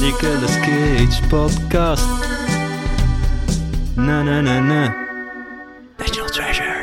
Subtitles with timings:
[0.00, 2.06] Nicolas Cage podcast.
[3.96, 4.94] Na na na na.
[5.98, 6.74] National Treasure.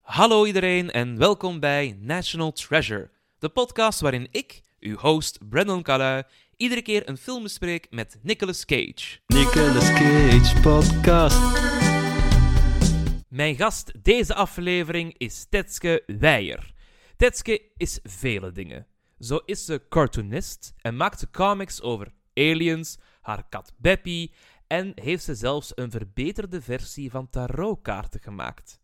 [0.00, 6.22] Hallo iedereen en welkom bij National Treasure, de podcast waarin ik, uw host Brandon Calui,
[6.56, 9.18] iedere keer een film bespreek met Nicolas Cage.
[9.26, 11.38] Nicolas Cage podcast.
[13.28, 16.72] Mijn gast deze aflevering is Tetske Weijer.
[17.16, 18.86] Tetske is vele dingen.
[19.18, 24.32] Zo is ze cartoonist en maakt ze comics over aliens, haar kat Beppie
[24.66, 28.80] en heeft ze zelfs een verbeterde versie van tarotkaarten gemaakt.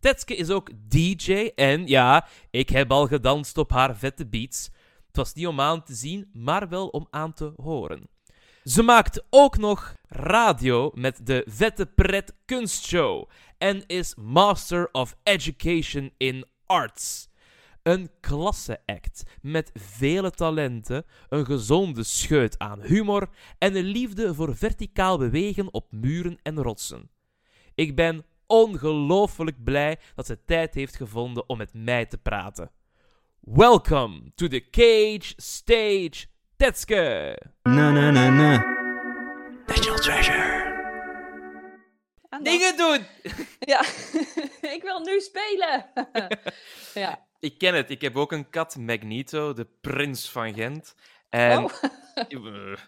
[0.00, 4.70] Tetske is ook DJ en ja, ik heb al gedanst op haar vette beats.
[5.06, 8.08] Het was niet om aan te zien, maar wel om aan te horen.
[8.64, 16.12] Ze maakt ook nog radio met de Vette Pret Kunstshow en is Master of Education
[16.16, 17.28] in Arts.
[17.82, 25.18] Een klasse-act met vele talenten, een gezonde scheut aan humor en een liefde voor verticaal
[25.18, 27.10] bewegen op muren en rotsen.
[27.74, 32.70] Ik ben ongelooflijk blij dat ze tijd heeft gevonden om met mij te praten.
[33.40, 37.38] Welcome to the Cage Stage, Tetske!
[37.62, 38.64] Na na na na.
[39.66, 40.70] National Treasure.
[42.42, 43.06] Dingen doen!
[43.72, 43.80] Ja,
[44.76, 45.86] ik wil nu spelen.
[47.04, 47.30] ja.
[47.42, 50.94] Ik ken het, ik heb ook een kat, Magneto, de prins van Gent.
[51.28, 51.70] En, Oh.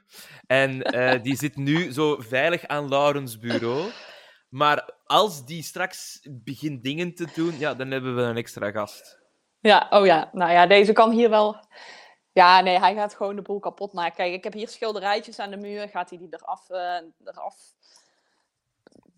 [0.46, 3.90] en eh, die zit nu zo veilig aan Laurens bureau.
[4.48, 9.20] Maar als die straks begint dingen te doen, ja, dan hebben we een extra gast.
[9.60, 10.30] ja, oh ja.
[10.32, 11.66] Nou ja, deze kan hier wel...
[12.32, 14.16] Ja, nee, hij gaat gewoon de boel kapot maken.
[14.16, 15.88] Kijk, ik heb hier schilderijtjes aan de muur.
[15.88, 17.56] Gaat hij die eraf, eh, eraf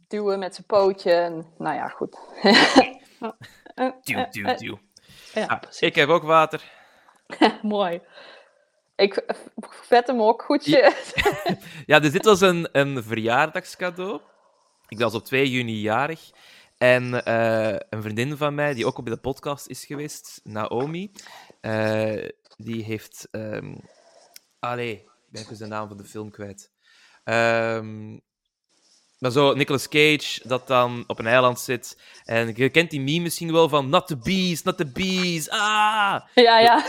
[0.09, 1.13] duwen met zijn pootje?
[1.13, 2.19] En, nou ja, goed.
[4.05, 4.79] Duw, duw, duw.
[5.41, 6.63] Ja, ik heb ook water.
[7.63, 8.01] Mooi.
[8.97, 9.25] Ik
[9.71, 10.43] vet hem ook.
[10.43, 10.65] Goed.
[11.87, 14.21] Ja, dus dit was een, een verjaardagscadeau.
[14.89, 16.31] Ik was op 2 juni jarig.
[16.79, 21.13] En eh, een vriendin van mij, die ook op de podcast is geweest, Naomi,
[21.61, 23.29] eh, die heeft...
[23.31, 23.75] ehm
[24.59, 26.71] allee, ik ben even de naam van de film kwijt.
[27.25, 28.19] Ehm,
[29.19, 32.01] maar zo, Nicolas Cage, dat dan op een eiland zit.
[32.25, 36.21] En je kent die meme misschien wel van Not the bees, not the bees, ah!
[36.35, 36.85] ja, ja.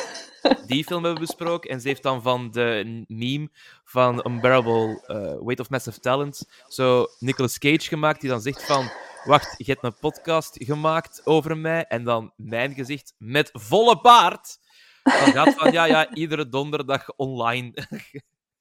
[0.66, 1.70] die film hebben we besproken.
[1.70, 3.50] En ze heeft dan van de meme
[3.84, 8.90] van Unbearable eh, Weight of Massive Talent zo Nicolas Cage gemaakt, die dan zegt van...
[9.24, 11.86] Wacht, je hebt een podcast gemaakt over mij.
[11.86, 14.58] En dan mijn gezicht met volle baard.
[15.04, 17.74] Dan gaat van, ja, ja, iedere donderdag online.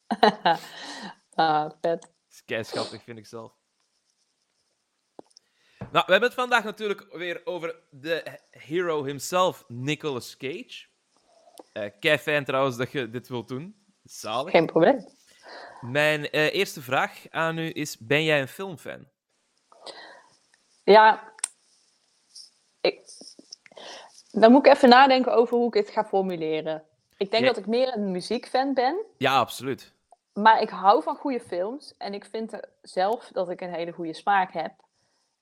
[1.34, 2.15] ah, vet.
[2.46, 3.52] Dat is kei schattig, vind ik zelf.
[5.78, 10.86] Nou, we hebben het vandaag natuurlijk weer over de hero himself, Nicolas Cage.
[11.72, 13.84] Eh kei fijn trouwens dat je dit wilt doen.
[14.02, 14.50] Zalig.
[14.50, 15.04] Geen probleem.
[15.80, 19.08] Mijn eh, eerste vraag aan u is: ben jij een filmfan?
[20.84, 21.32] Ja,
[22.80, 23.00] ik,
[24.30, 26.84] dan moet ik even nadenken over hoe ik het ga formuleren.
[27.16, 29.95] Ik denk dat ik meer een muziekfan ben, Ja, absoluut.
[30.36, 34.14] Maar ik hou van goede films en ik vind zelf dat ik een hele goede
[34.14, 34.72] smaak heb.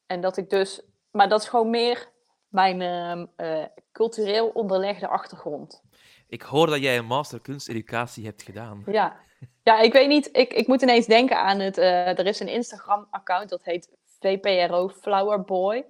[0.06, 2.08] En dat ik dus, maar dat is gewoon meer
[2.48, 5.82] mijn ehm, eh, cultureel onderlegde achtergrond.
[6.26, 8.82] Ik hoor dat jij een master kunsteducatie hebt gedaan.
[8.86, 9.16] Ja,
[9.62, 12.48] ja ik weet niet, ik, ik moet ineens denken aan het, eh, er is een
[12.48, 13.90] Instagram-account dat heet
[14.20, 15.84] VPRO Flower Boy.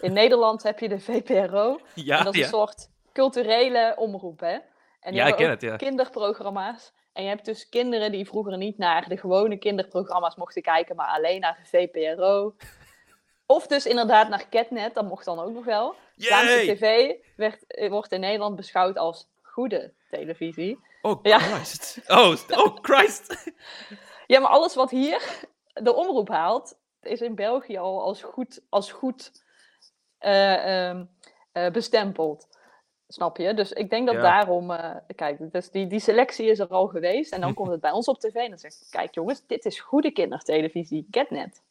[0.00, 1.80] In Nederland heb je de VPRO.
[1.94, 2.46] Ja, en dat is ja.
[2.46, 4.58] een soort culturele omroep, hè?
[5.00, 5.76] En die Ja, ik ken het, ja.
[5.76, 6.92] kinderprogramma's.
[7.12, 11.08] En je hebt dus kinderen die vroeger niet naar de gewone kinderprogramma's mochten kijken, maar
[11.08, 12.54] alleen naar de VPRO.
[13.46, 15.94] Of dus inderdaad naar Catnet, dat mocht dan ook nog wel.
[16.16, 20.78] Vlaamse tv werd, eh, wordt in Nederland beschouwd als goede televisie.
[21.02, 21.38] Oh, Ja.
[21.38, 22.00] Christ.
[22.06, 23.34] Oh, oh, Christ.
[24.26, 28.92] Ja, maar alles wat hier de omroep haalt, is in België al als goed, als
[28.92, 29.44] goed
[30.18, 31.04] eh, ehm,
[31.52, 32.46] eh, bestempeld.
[33.12, 33.54] Snap je?
[33.54, 34.22] Dus ik denk dat Ja.
[34.22, 37.32] daarom, eh, kijk, dus die, die selectie is er al geweest.
[37.32, 39.80] En dan komt het bij ons op tv en dan zegt kijk jongens, dit is
[39.80, 41.62] goede kindertelevisie, Catnet.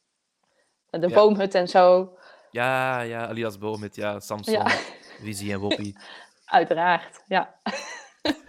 [0.90, 1.14] De Ja.
[1.16, 2.16] boomhut en zo,
[2.52, 4.68] Ja, ja, Elias Boomit, ja, Samson, Ja.
[5.22, 5.96] Visie en Woppie.
[6.46, 7.24] uiteraard.
[7.28, 7.56] Ja.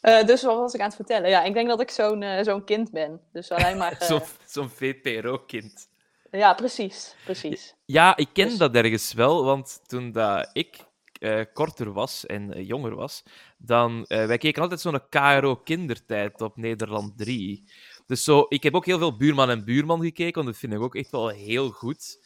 [0.00, 1.30] Eh, dus wat was ik aan het vertellen?
[1.30, 3.20] Ja, ik denk dat ik zo'n eh, zo'n kind ben.
[3.32, 3.96] Dus alleen maar...
[4.00, 5.88] Zo'n zo'n VPRO-kind.
[6.30, 7.14] Ja, precies.
[7.24, 7.74] Precies.
[7.84, 10.78] Ja, ik ken Dus- dat ergens wel, want toen dat ik
[11.20, 13.22] eh, korter was en eh, jonger was,
[13.58, 14.04] dan...
[14.06, 17.64] eh, wij keken altijd zo'n KRO Kindertijd op Nederland 3.
[18.06, 20.80] Dus zo, ik heb ook heel veel Buurman en Buurman gekeken, want dat vind ik
[20.80, 22.18] ook echt wel heel goed.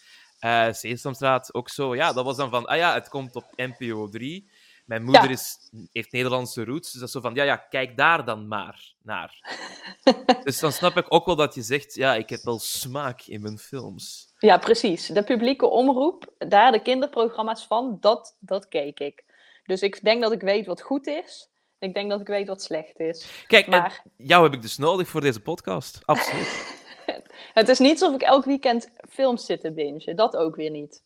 [0.71, 1.95] Sesamstraat ook zo.
[1.95, 4.51] Ja, dat was dan van, ah ja, het komt op NPO 3.
[4.85, 5.31] Mijn moeder Ja.
[5.31, 5.57] is,
[5.93, 9.59] heeft Nederlandse roots, dus dat is zo van, ja, ja, kijk daar dan maar naar.
[10.45, 13.43] dus dan snap ik ook wel dat je zegt, ja, ik heb wel smaak in
[13.43, 14.34] mijn films.
[14.45, 15.07] Ja, precies.
[15.07, 19.25] De publieke omroep, daar de kinderprogramma's van, dat, dat keek ik.
[19.65, 21.49] Dus ik denk dat ik weet wat goed is.
[21.79, 23.45] Ik denk dat ik weet wat slecht is.
[23.47, 26.01] Kijk, Maar jou heb ik dus nodig voor deze podcast.
[26.05, 26.77] Absoluut.
[27.55, 30.17] het is niet alsof ik elk weekend films zit te bingen.
[30.17, 31.03] Dat ook weer niet.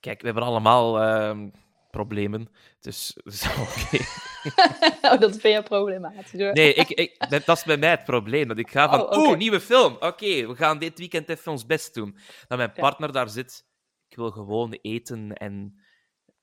[0.00, 1.48] Kijk, we hebben allemaal ehm,
[1.90, 2.48] problemen.
[2.80, 4.04] Dus dat is oké.
[5.12, 6.32] oh, dat vind je problematisch.
[6.40, 6.52] hoor.
[6.52, 8.48] Nee, ik, ik, dat, dat is bij mij het probleem.
[8.48, 9.96] Dat ik ga van, Oh, oeh, nieuwe film.
[10.00, 12.18] Oké, we gaan dit weekend even ons best doen.
[12.48, 12.80] Dat mijn Ja.
[12.80, 13.64] partner daar zit.
[14.08, 15.52] Ik wil gewoon eten en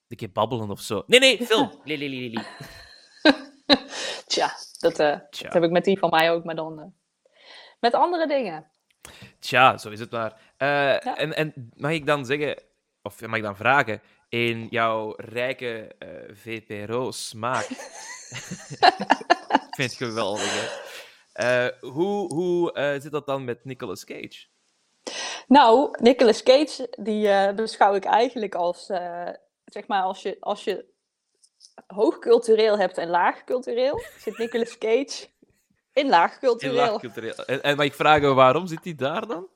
[0.08, 1.04] een keer babbelen of zo.
[1.08, 1.80] Nee, nee, film.
[1.84, 2.44] Li, li, li, li, li.
[4.28, 5.44] Tja, dat, eh, Tja.
[5.44, 6.86] dat heb ik met die van mij ook, maar dan eh,
[7.80, 8.72] met andere dingen.
[9.40, 10.42] Tja, zo is het maar.
[10.58, 12.64] Eh, en, en mag ik dan zeggen,
[13.02, 14.02] of mag ik dan vragen,
[14.32, 17.68] in jouw rijke eh, VPRO-smaak.
[19.70, 20.68] ik vind het geweldig, hè?
[21.34, 24.46] Eh, hoe hoe eh, zit dat dan met Nicolas Cage?
[25.48, 29.30] Nou, Nicolas Cage, die eh, beschouw ik eigenlijk als, eh,
[29.66, 30.86] zeg maar, als je, als je
[31.88, 35.28] hoog cultureel hebt en laag cultureel, zit Nicolas Cage
[35.94, 36.76] in laag In cultureel.
[36.76, 37.36] laagcultureel.
[37.46, 39.48] En, en mag ik vragen, waarom zit hij daar dan?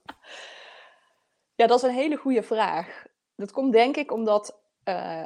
[1.56, 3.04] Ja, dat is een hele goede vraag.
[3.36, 5.24] Dat komt denk ik omdat, eh,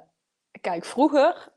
[0.62, 1.50] kijk, vroeger,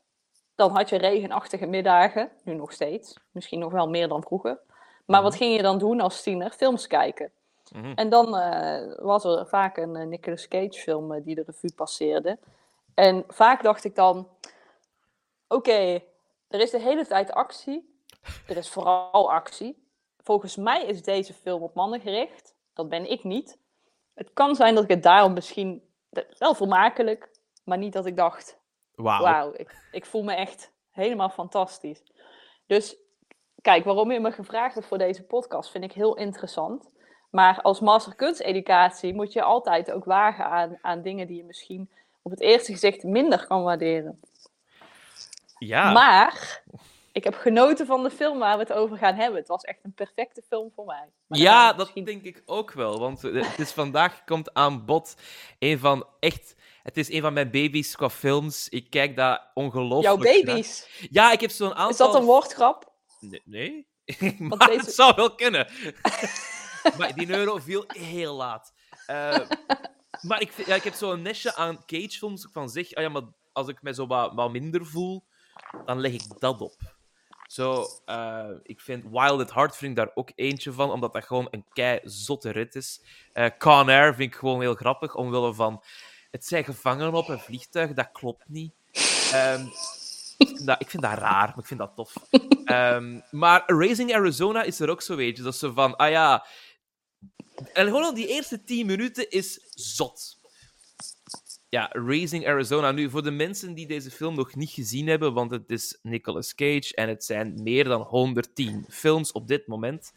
[0.55, 4.59] dan had je regenachtige middagen, nu nog steeds, misschien nog wel meer dan vroeger.
[5.07, 6.51] Maar wat ging je dan doen als tiener?
[6.51, 7.33] Films kijken.
[7.73, 7.93] Mhm.
[7.95, 12.39] En dan eh, was er vaak een eh, Nicolas Cage film die de revue passeerde.
[12.95, 14.29] En vaak dacht ik dan,
[15.49, 16.03] oké,
[16.49, 18.01] er is de hele tijd actie.
[18.47, 19.87] Er is vooral actie.
[20.19, 22.55] Volgens mij is deze film op mannen gericht.
[22.73, 23.59] Dat ben ik niet.
[24.15, 25.83] Het kan zijn dat ik het daarom misschien
[26.39, 27.31] wel vermakelijk,
[27.65, 28.59] maar niet dat ik dacht,
[28.95, 29.23] Wauw.
[29.23, 32.03] wauw, ik, ik voel me echt helemaal fantastisch.
[32.67, 32.97] Dus
[33.61, 36.91] kijk, waarom je me gevraagd hebt voor deze podcast vind ik heel interessant.
[37.31, 41.91] Maar als master kunsteducatie moet je altijd ook wagen aan, aan dingen die je misschien
[42.23, 44.21] op het eerste gezicht minder kan waarderen.
[45.59, 46.63] Ja, Maar
[47.13, 49.39] ik heb genoten van de film waar we het over gaan hebben.
[49.39, 51.09] Het was echt een perfecte film voor mij.
[51.27, 52.99] Maar ja dat misschien- denk ik ook wel.
[52.99, 55.17] Want eh, het is vandaag komt aan bod
[55.59, 56.55] een van echt...
[56.83, 58.69] Het is een van mijn baby's qua films.
[58.69, 60.45] Ik kijk daar ongelooflijk Jouw naar.
[60.45, 60.89] baby's.
[61.11, 61.89] Ja, ik heb zo'n aantal...
[61.91, 62.93] Is dat een woordgrap?
[63.21, 63.87] Nee, nee.
[64.39, 65.69] maar deze- het zou wel kunnen.
[66.99, 68.73] maar die euro viel heel laat.
[69.07, 69.39] Eh,
[70.21, 73.69] maar ik, ja, ik heb zo'n nestje aan Cage-films van zeg, ah ja, maar als
[73.69, 75.25] ik me zo wat, wat minder voel,
[75.85, 77.01] dan leg ik dat op.
[77.47, 81.25] Zo, eh, ik vind Wild at Heart vind ik daar ook eentje van, omdat dat
[81.25, 83.03] gewoon een kei zotte rit is.
[83.33, 85.83] Eh Con Air vind ik gewoon heel grappig, omwille van...
[86.33, 88.73] Het zijn gevangenen op een vliegtuig, dat klopt niet.
[89.33, 89.67] Ehm,
[90.39, 92.15] ik, vind dat, ik vind dat raar, maar ik vind dat tof.
[92.65, 95.43] Ehm, maar Raising Arizona is er ook zo eentje.
[95.43, 96.47] Dat ze van, ah ja...
[97.73, 100.39] En gewoon die eerste tien minuten is zot.
[101.69, 102.93] Ja, Raising Arizona.
[102.93, 106.55] Nu, voor de mensen die deze film nog niet gezien hebben, want het is Nicolas
[106.55, 110.13] Cage en het zijn meer dan 110 films op dit moment.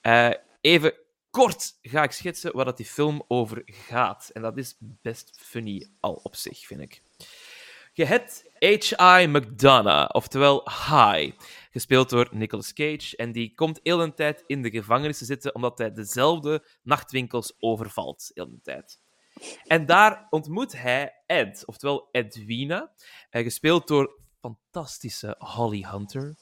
[0.00, 0.94] Eh, even
[1.36, 4.30] kort ga ik schetsen waar dat die film over gaat.
[4.32, 7.02] En dat is best funny al op zich, vind ik.
[7.92, 9.26] Je hebt H.I.
[9.26, 11.38] McDonough, oftewel High,
[11.70, 13.16] gespeeld door Nicolas Cage.
[13.16, 17.56] En die komt heel de tijd in de gevangenis te zitten omdat hij dezelfde nachtwinkels
[17.58, 18.30] overvalt.
[18.34, 19.00] Heel de tijd.
[19.64, 22.92] En daar ontmoet hij Ed, oftewel Edwina,
[23.30, 26.36] eh, gespeeld door fantastische Holly Hunter.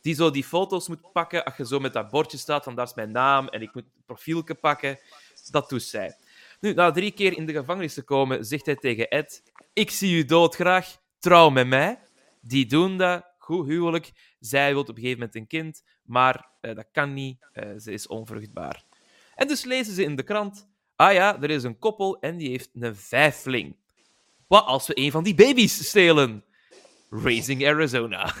[0.00, 2.86] Die zo die foto's moet pakken als je zo met dat bordje staat van daar
[2.86, 4.98] is mijn naam en ik moet het profielje pakken.
[5.50, 6.16] Dat doet zij.
[6.60, 10.16] Nu, na drie keer in de gevangenis te komen, zegt hij tegen Ed: Ik zie
[10.16, 11.98] u doodgraag, trouw met mij.
[12.40, 14.12] Die doen dat, goed huwelijk.
[14.40, 17.92] Zij wil op een gegeven moment een kind, maar eh, dat kan niet, eh, ze
[17.92, 18.84] is onvruchtbaar.
[19.34, 22.48] En dus lezen ze in de krant: Ah ja, er is een koppel en die
[22.48, 23.76] heeft een vijfling.
[24.46, 26.44] Wat als we een van die baby's stelen?
[27.10, 28.30] Raising Arizona.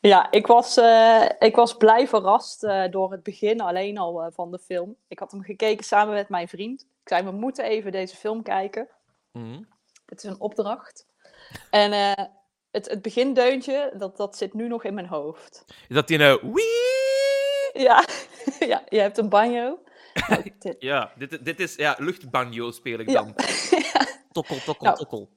[0.00, 4.32] Ja, ik was, eh, ik was blij verrast eh, door het begin alleen al eh,
[4.32, 4.96] van de film.
[5.08, 6.80] Ik had hem gekeken samen met mijn vriend.
[6.82, 8.88] Ik zei, we moeten even deze film kijken.
[9.32, 9.62] Mhm.
[10.06, 11.06] Het is een opdracht.
[11.70, 11.92] En
[12.70, 15.64] het, het begindeuntje, dat, dat zit nu nog in mijn hoofd.
[15.88, 16.40] Is dat die nou...
[16.52, 17.82] Wee!
[17.82, 18.04] Ja,
[18.72, 19.78] ja je hebt een banjo.
[20.28, 21.74] Nou, dit- Ja, dit, dit is...
[21.74, 23.22] Ja, luchtbanjo speel ik Ja.
[23.22, 23.34] dan.
[24.32, 24.96] Tokkel, tokkel, Nou.
[24.98, 25.30] tokkel.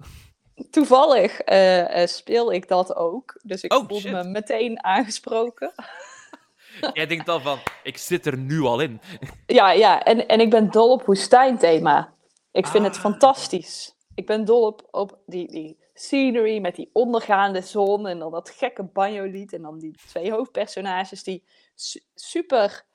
[0.69, 3.39] Toevallig eh, eh, speel ik dat ook.
[3.43, 4.11] Dus ik Oh, voelde shit.
[4.11, 5.73] me meteen aangesproken.
[6.93, 9.01] Jij denkt al van, ik zit er nu al in.
[9.45, 12.13] Ja, ja en, en ik ben dol op woestijnthema.
[12.51, 13.01] Ik vind het Ah.
[13.01, 13.95] fantastisch.
[14.15, 18.49] Ik ben dol op, op die, die scenery met die ondergaande zon en dan dat
[18.49, 19.53] gekke banjo-lied.
[19.53, 21.43] En dan die twee hoofdpersonages die
[21.75, 22.85] su- super...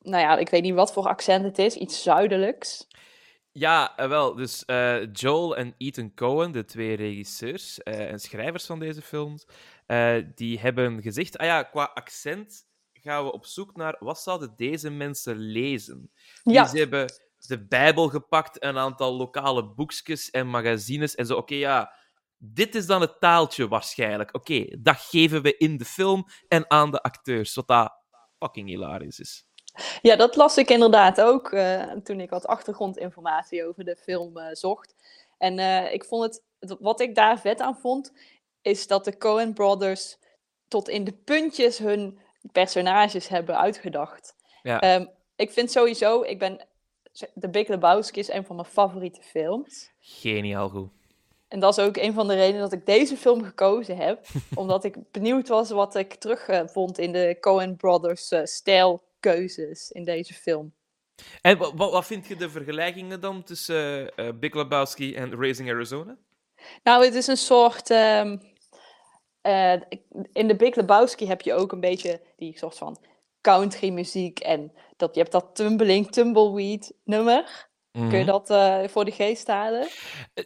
[0.00, 1.76] Nou ja, ik weet niet wat voor accent het is.
[1.76, 2.86] Iets zuidelijks.
[3.52, 4.34] Ja, eh, wel.
[4.34, 9.46] Dus eh, Joel en Ethan Cohen, de twee regisseurs eh, en schrijvers van deze films,
[10.34, 14.90] die hebben gezegd, ah ja, qua accent gaan we op zoek naar wat zouden deze
[14.90, 16.10] mensen lezen.
[16.42, 21.36] Ja, Dus ze hebben de Bijbel gepakt, een aantal lokale boekjes en magazines en zo.
[21.36, 21.94] Oké, ja,
[22.36, 24.34] dit is dan het taaltje waarschijnlijk.
[24.34, 27.92] Oké, dat geven we in de film en aan de acteurs, wat dat
[28.38, 29.46] fucking hilarisch is.
[30.02, 34.46] Ja, dat las ik inderdaad ook eh, toen ik wat achtergrondinformatie over de film eh,
[34.52, 34.94] zocht.
[35.38, 36.22] En eh, ik vond
[36.58, 38.12] het, wat ik daar vet aan vond,
[38.62, 40.18] is dat de Coen Brothers
[40.68, 42.18] tot in de puntjes hun
[42.52, 44.34] personages hebben uitgedacht.
[44.62, 44.80] Ja.
[44.80, 46.66] Ehm, ik vind sowieso, ik ben,
[47.40, 49.90] The Big Lebowski is een van mijn favoriete films.
[50.00, 50.90] Geniaal goed.
[51.48, 54.26] En dat is ook een van de redenen dat ik deze film gekozen heb.
[54.54, 58.44] omdat ik benieuwd was wat ik terug eh, vond in de Coen Brothers eh,
[59.26, 60.72] stijlkeuzes in deze film.
[61.40, 66.16] En wat, wat, vind je de vergelijkingen dan tussen eh, Big Lebowski en Raising Arizona?
[66.82, 67.90] Nou, het is een soort.
[67.90, 68.36] ehm,
[69.40, 69.80] eh,
[70.32, 72.98] in de Big Lebowski heb je ook een beetje die soort van
[73.40, 74.38] country muziek.
[74.38, 77.70] En dat, je hebt dat Tumbling Tumbleweed nummer.
[77.92, 78.26] Kun je Mhm.
[78.26, 79.88] dat eh, voor de geest halen?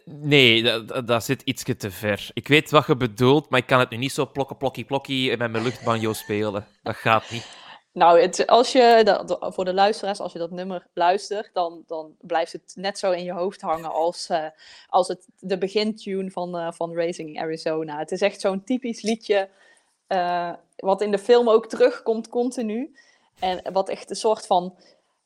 [0.05, 2.29] Nee, dat, dat- zit ietsje te ver.
[2.33, 5.37] Ik weet wat je bedoelt, maar ik kan het nu niet zo plokken, plokkie, plokkie
[5.37, 6.67] met mijn luchtbanjo spelen.
[6.83, 7.47] Dat gaat niet.
[7.97, 12.15] Nou, het, als je, dat- voor de luisteraars, als je dat nummer luistert, dan, dan
[12.21, 14.45] blijft het net zo in je hoofd hangen als, eh,
[14.89, 17.97] als het, de begintune van, eh, van Racing Arizona.
[17.97, 19.49] Het is echt zo'n typisch liedje,
[20.07, 22.95] eh, wat in de film ook terugkomt continu.
[23.39, 24.75] En wat echt een soort van,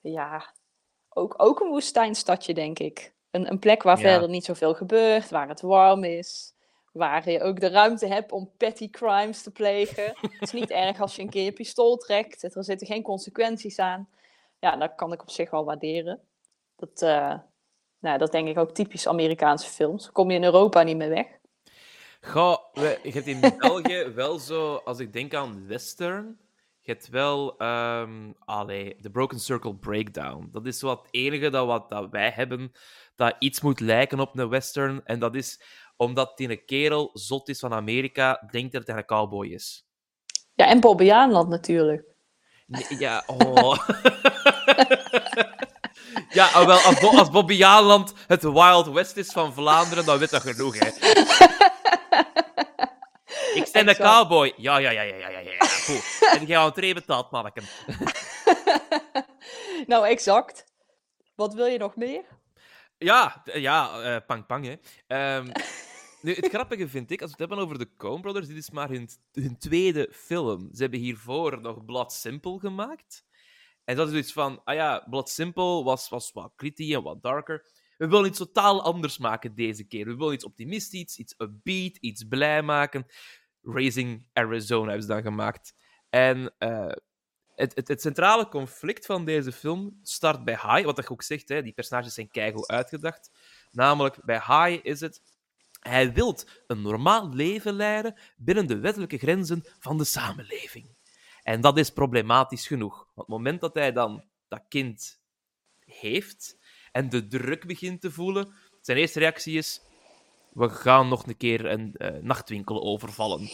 [0.01, 0.45] ja,
[1.09, 3.13] ook, ook een woestijnstadje, denk ik.
[3.31, 4.09] Een, een plek waar Ja.
[4.11, 6.53] verder niet zoveel gebeurt, waar het warm is.
[6.91, 10.13] Waar je ook de ruimte hebt om petty crimes te plegen.
[10.21, 12.55] Het is niet erg als je een keer je pistool trekt.
[12.55, 14.09] Er zitten geen consequenties aan.
[14.59, 16.19] Ja, dat kan ik op zich wel waarderen.
[16.75, 17.33] Dat, eh,
[17.99, 20.11] nou, dat denk ik ook typisch Amerikaanse films.
[20.11, 21.27] Kom je in Europa niet meer weg.
[22.21, 26.39] Goh, we, je hebt in België wel zo, als ik denk aan western,
[26.81, 30.49] je hebt wel ehm allee, de Broken Circle Breakdown.
[30.51, 32.71] Dat is wat het enige dat, wat, dat wij hebben
[33.15, 35.01] dat iets moet lijken op een western.
[35.05, 35.61] En dat is
[35.97, 39.85] omdat die een kerel zot is van Amerika, denkt dat hij een cowboy is.
[40.55, 42.05] Ja, en Bobbejaanland natuurlijk.
[42.65, 43.77] Nee, ja, oh.
[46.37, 50.17] ja, ah, wel, als, Bo als Bobby Jaanland het Wild West is van Vlaanderen, dan
[50.17, 50.89] weet dat genoeg, hè.
[53.53, 54.53] Ik ben een cowboy.
[54.57, 55.70] Ja, ja, ja, ja, ja, ja.
[55.91, 56.39] Goed.
[56.39, 57.63] En jij een tree betaald, manneken.
[59.91, 60.65] nou, exact.
[61.35, 62.23] Wat wil je nog meer?
[62.97, 64.75] Ja, ja, eh, pang pang, hè.
[65.07, 65.45] Ehm,
[66.21, 68.69] nu, het grappige vind ik, als we het hebben over de Coen Brothers, dit is
[68.69, 70.69] maar hun, hun tweede film.
[70.73, 73.25] Ze hebben hiervoor nog Blood Simple gemaakt.
[73.83, 77.21] En dat is zoiets van, ah ja, Blood Simple was, was wat gritty en wat
[77.21, 77.65] darker.
[77.97, 80.05] We willen iets totaal anders maken deze keer.
[80.05, 83.05] We willen iets optimistisch, iets upbeat, iets blij maken.
[83.61, 85.73] Raising Arizona hebben ze dan gemaakt.
[86.11, 86.91] En eh,
[87.55, 91.49] het, het, het centrale conflict van deze film start bij High, wat ik ook zegt,
[91.49, 93.31] hè, die personages zijn keigoed uitgedacht.
[93.71, 95.21] Namelijk, bij High is het...
[95.79, 96.37] Hij wil
[96.67, 100.95] een normaal leven leiden binnen de wettelijke grenzen van de samenleving.
[101.43, 102.95] En dat is problematisch genoeg.
[102.95, 105.21] Want het moment dat hij dan dat kind
[105.85, 106.57] heeft
[106.91, 109.81] en de druk begint te voelen, zijn eerste reactie is:
[110.53, 113.49] we gaan nog een keer een eh, nachtwinkel overvallen.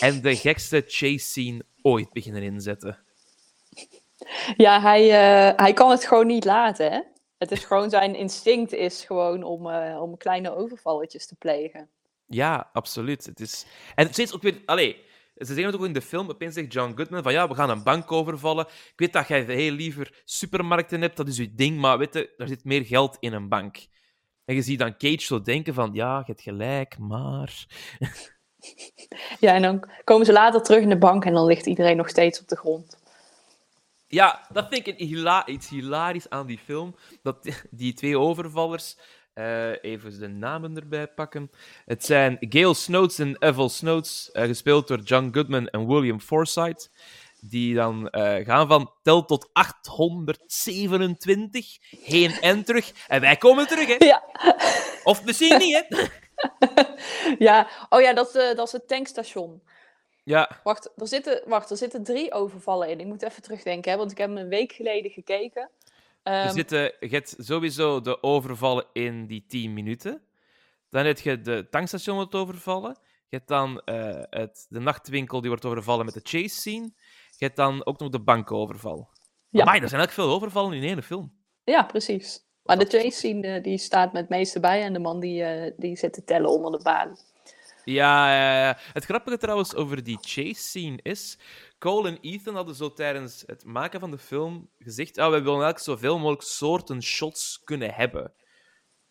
[0.00, 2.98] En de gekste chase scene ooit beginnen inzetten.
[4.56, 7.00] Ja, hij, eh, hij kan het gewoon niet laten, hè?
[7.38, 11.88] Het is gewoon zijn instinct is gewoon om, eh, om kleine overvalletjes te plegen.
[12.26, 13.26] Ja, absoluut.
[13.26, 13.66] Het is...
[13.94, 14.62] En steeds ook weer...
[14.66, 14.96] Allee,
[15.34, 16.28] ze zeggen het ook in de film.
[16.28, 18.66] Opeens zegt John Goodman van ja, we gaan een bank overvallen.
[18.66, 22.34] Ik weet dat jij heel liever supermarkten hebt, dat is je ding, maar weet je,
[22.36, 23.86] er zit meer geld in een bank.
[24.44, 27.66] En je ziet dan Cage zo denken van ja, je hebt gelijk, maar...
[29.40, 32.08] Ja, en dan komen ze later terug in de bank en dan ligt iedereen nog
[32.08, 32.98] steeds op de grond.
[34.06, 36.96] Ja, dat vind ik een hila- iets hilarisch aan die film.
[37.22, 38.96] Dat die twee overvallers
[39.38, 41.50] Eh, even de namen erbij pakken.
[41.84, 46.88] Het zijn Gail Snoods en Evel Snoods, eh, gespeeld door John Goodman en William Forsythe.
[47.40, 52.92] Die dan eh, gaan van tel tot 827, heen en terug.
[53.08, 53.94] En wij komen terug, hè?
[54.06, 54.22] Ja.
[55.04, 56.04] Of misschien niet, hè?
[57.48, 59.62] ja, oh ja, dat, is, eh, dat is het tankstation.
[60.24, 63.00] Ja, Wacht er, zitten, wacht, er zitten drie overvallen in.
[63.00, 65.70] Ik moet even terugdenken, hè, want ik heb hem een week geleden gekeken.
[66.22, 70.22] er Ehm, zitten, je hebt sowieso de overvallen in die 10 minuten.
[70.90, 72.98] Dan heb je de tankstation wordt overvallen.
[73.28, 76.92] Je hebt dan eh, het, de nachtwinkel die wordt overvallen met de chase scene.
[77.36, 79.10] Je hebt dan ook nog de bankoverval.
[79.48, 79.64] Ja.
[79.64, 79.64] Ja.
[79.64, 81.32] er zijn eigenlijk veel overvallen in één film.
[81.64, 82.47] Ja, precies.
[82.68, 85.42] Maar de chase scene eh, die staat met het meeste bij en de man die,
[85.42, 87.16] eh, die zit te tellen onder de baan.
[87.84, 88.78] Ja, ja, ja.
[88.92, 91.38] Het grappige trouwens over die chase scene is...
[91.78, 95.18] Cole en Ethan hadden zo tijdens het maken van de film gezegd...
[95.18, 98.32] Ah, we willen eigenlijk zoveel mogelijk soorten shots kunnen hebben.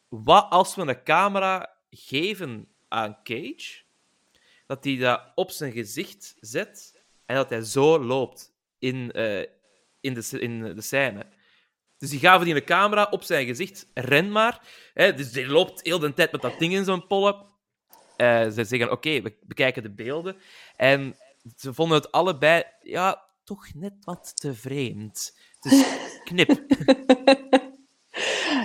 [0.08, 3.82] Wat als we een camera geven aan Cage,
[4.66, 9.40] dat hij dat op zijn gezicht zet en dat hij zo loopt in, eh,
[10.00, 11.26] in, de, in de scène.
[11.98, 14.62] Dus die gaven die een camera op zijn gezicht, ren maar.
[14.94, 17.46] Hè, dus die loopt heel de tijd met dat ding in zijn pollen.
[18.18, 20.38] Eh, ze zeggen, oké, we bekijken de beelden.
[20.76, 21.16] En
[21.56, 25.38] ze vonden het allebei, ja, toch net wat te vreemd.
[25.60, 25.86] Dus
[26.24, 26.66] knip.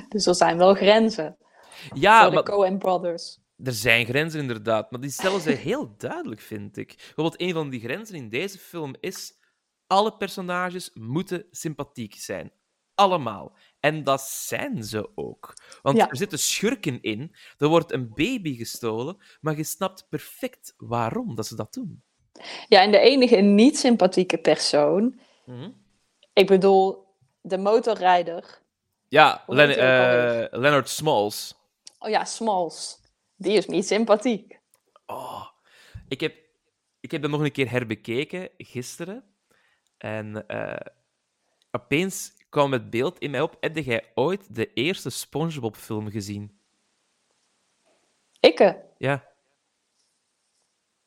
[0.08, 1.36] Dus er zijn wel grenzen
[1.94, 3.38] Ja, voor de Coen Brothers.
[3.56, 6.94] er zijn grenzen inderdaad, maar die stellen ze heel duidelijk, vind ik.
[6.96, 9.32] Bijvoorbeeld, een van die grenzen in deze film is:
[9.86, 12.52] alle personages moeten sympathiek zijn.
[12.94, 13.56] Allemaal.
[13.80, 15.54] En dat zijn ze ook.
[15.82, 16.08] Want Ja.
[16.10, 21.46] er zitten schurken in, er wordt een baby gestolen, maar je snapt perfect waarom dat
[21.46, 22.02] ze dat doen.
[22.68, 25.70] Ja, en de enige niet sympathieke persoon, Mhm.
[26.32, 27.04] ik bedoel,
[27.40, 28.60] de motorrijder.
[29.08, 31.54] Ja, Len- eh, Leonard Smalls.
[31.98, 33.00] Oh ja, Smalls.
[33.36, 34.60] Die is niet sympathiek.
[35.06, 35.46] Oh,
[36.08, 36.34] ik heb,
[37.00, 39.24] ik heb dat nog een keer herbekeken gisteren.
[39.98, 40.92] En eh,
[41.70, 43.56] opeens kwam het beeld in mij op.
[43.60, 46.58] Heb jij ooit de eerste SpongeBob-film gezien?
[48.40, 49.24] Ikke, Ja.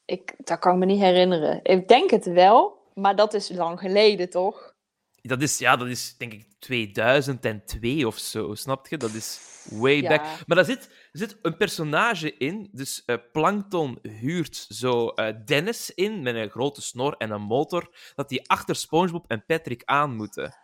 [0.06, 1.60] ik, dat kan ik me niet herinneren.
[1.64, 4.74] Ik denk het wel, maar dat is lang geleden, toch?
[5.22, 8.98] Dat is, ja, dat is denk ik 2002 of zo, snap je?
[8.98, 9.40] Dat is
[9.70, 10.10] way Ja.
[10.10, 10.22] back.
[10.48, 12.70] Maar daar zit, er zit een personage in.
[12.72, 17.96] Dus eh, Plankton huurt zo eh, Dennis in met een grote snor en een motor.
[18.16, 20.56] Dat die achter SpongeBob en Patrick aan moeten.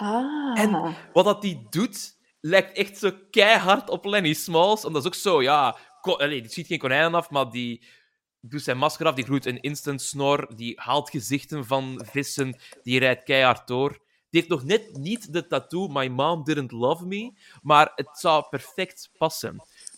[0.00, 0.58] Ah.
[0.60, 4.84] En- Wat dat die doet, lijkt echt zo keihard op Lenny Smalls.
[4.84, 5.76] Omdat dat is ook zo, ja...
[6.00, 7.84] Allee, die schiet geen konijnen af, maar die
[8.40, 9.14] doet zijn masker af.
[9.14, 10.56] Die groeit een instant snor.
[10.56, 12.56] Die haalt gezichten van vissen.
[12.82, 13.90] Die rijdt keihard door.
[14.30, 17.32] Die heeft nog net niet de tattoo My Mom Didn't Love Me.
[17.62, 19.56] Maar het zou perfect passen.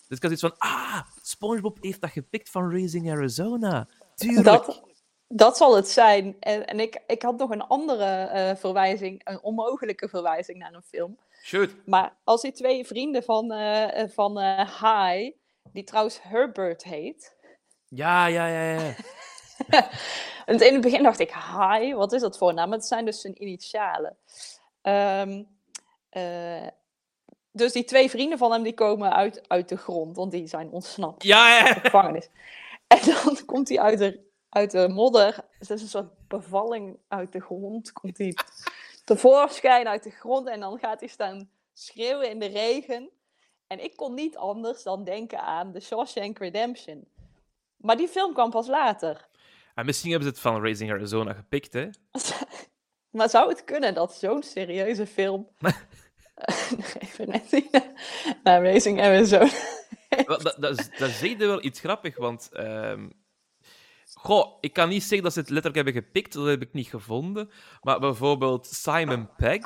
[0.09, 0.55] Dus ik had zoiets van...
[0.71, 3.89] Ah, SpongeBob heeft dat gepikt van Raising Arizona.
[4.15, 4.45] Tuurlijk.
[4.45, 4.83] Dat,
[5.35, 6.37] dat zal het zijn.
[6.41, 10.83] En, en ik, ik had nog een andere eh, verwijzing, een onmogelijke verwijzing naar een
[10.83, 11.19] film.
[11.43, 11.71] Shoot.
[11.85, 15.37] Maar als die twee vrienden van, eh, van eh High,
[15.73, 17.37] die trouwens Herbert heet.
[17.89, 18.95] Ja, ja, ja, ja.
[20.47, 22.73] En in het begin dacht ik, High, wat is dat voor naam?
[22.73, 24.17] Het zijn dus zijn initialen.
[24.83, 25.43] Ehm,
[26.09, 26.67] eh,
[27.53, 30.71] dus die twee vrienden van hem, die komen uit, uit de grond, want die zijn
[30.71, 31.23] ontsnapt.
[31.23, 32.29] Ja, ja, de gevangenis.
[32.87, 35.37] En dan komt hij uit de, uit de modder.
[35.59, 37.93] Het is een soort bevalling uit de grond.
[37.93, 38.35] Komt hij
[39.05, 43.11] tevoorschijn uit de grond en dan gaat hij staan schreeuwen in de regen.
[43.67, 47.09] En ik kon niet anders dan denken aan The Shawshank Redemption.
[47.77, 49.29] Maar die film kwam pas later.
[49.75, 51.89] En misschien hebben ze het van Raising Arizona gepikt, hè?
[53.11, 55.49] Maar zou het kunnen dat zo'n serieuze film...
[56.99, 57.71] Even net zien.
[58.43, 59.51] Naar Racing Arizona.
[60.27, 62.49] Dat, dat, is- je wel iets grappig, want...
[62.53, 63.09] ehm,
[64.15, 66.87] Goh, ik kan niet zeggen dat ze het letterlijk hebben gepikt, dat heb ik niet
[66.89, 67.51] gevonden.
[67.81, 69.63] Maar bijvoorbeeld Simon Pegg,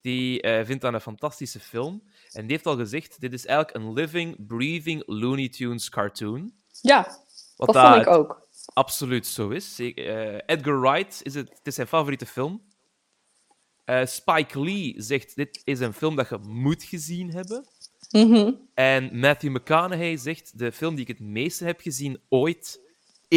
[0.00, 2.02] die eh, vindt dat een fantastische film.
[2.32, 6.52] En die heeft al gezegd, dit is eigenlijk een living, breathing Looney Tunes cartoon.
[6.80, 7.18] Ja,
[7.56, 8.48] Wat dat vond ik ook.
[8.74, 9.78] absoluut zo is.
[9.78, 12.62] Eh, Edgar Wright, is het, het is zijn favoriete film.
[13.84, 17.66] Eh, Spike Lee zegt, dit is een film dat je moet gezien hebben.
[18.10, 18.52] Mhm.
[18.74, 22.80] En Matthew McConaughey zegt: De film die ik het meeste heb gezien ooit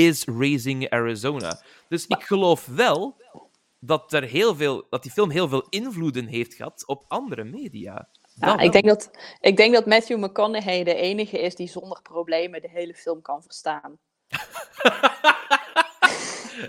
[0.06, 1.62] is Raising Arizona.
[1.90, 3.16] Dus ik geloof wel
[3.80, 8.08] dat, er heel veel, dat die film heel veel invloeden heeft gehad op andere media.
[8.34, 12.62] Ja, ik, denk dat, ik denk dat Matthew McConaughey de enige is die zonder problemen
[12.62, 13.98] de hele film kan verstaan.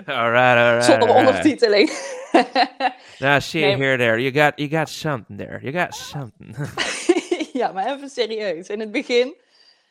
[0.07, 0.85] Alright, alright.
[0.85, 1.29] Zonder alright.
[1.29, 1.91] ondertiteling.
[3.19, 3.77] Now, shit Nee.
[3.77, 4.19] here, there.
[4.19, 5.61] You got, you got something there.
[5.63, 6.57] You got something.
[7.53, 8.69] Ja, maar even serieus.
[8.69, 9.35] In het begin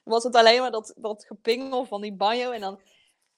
[0.04, 2.80] was het alleen maar dat, dat gepingel van die banjo en dan...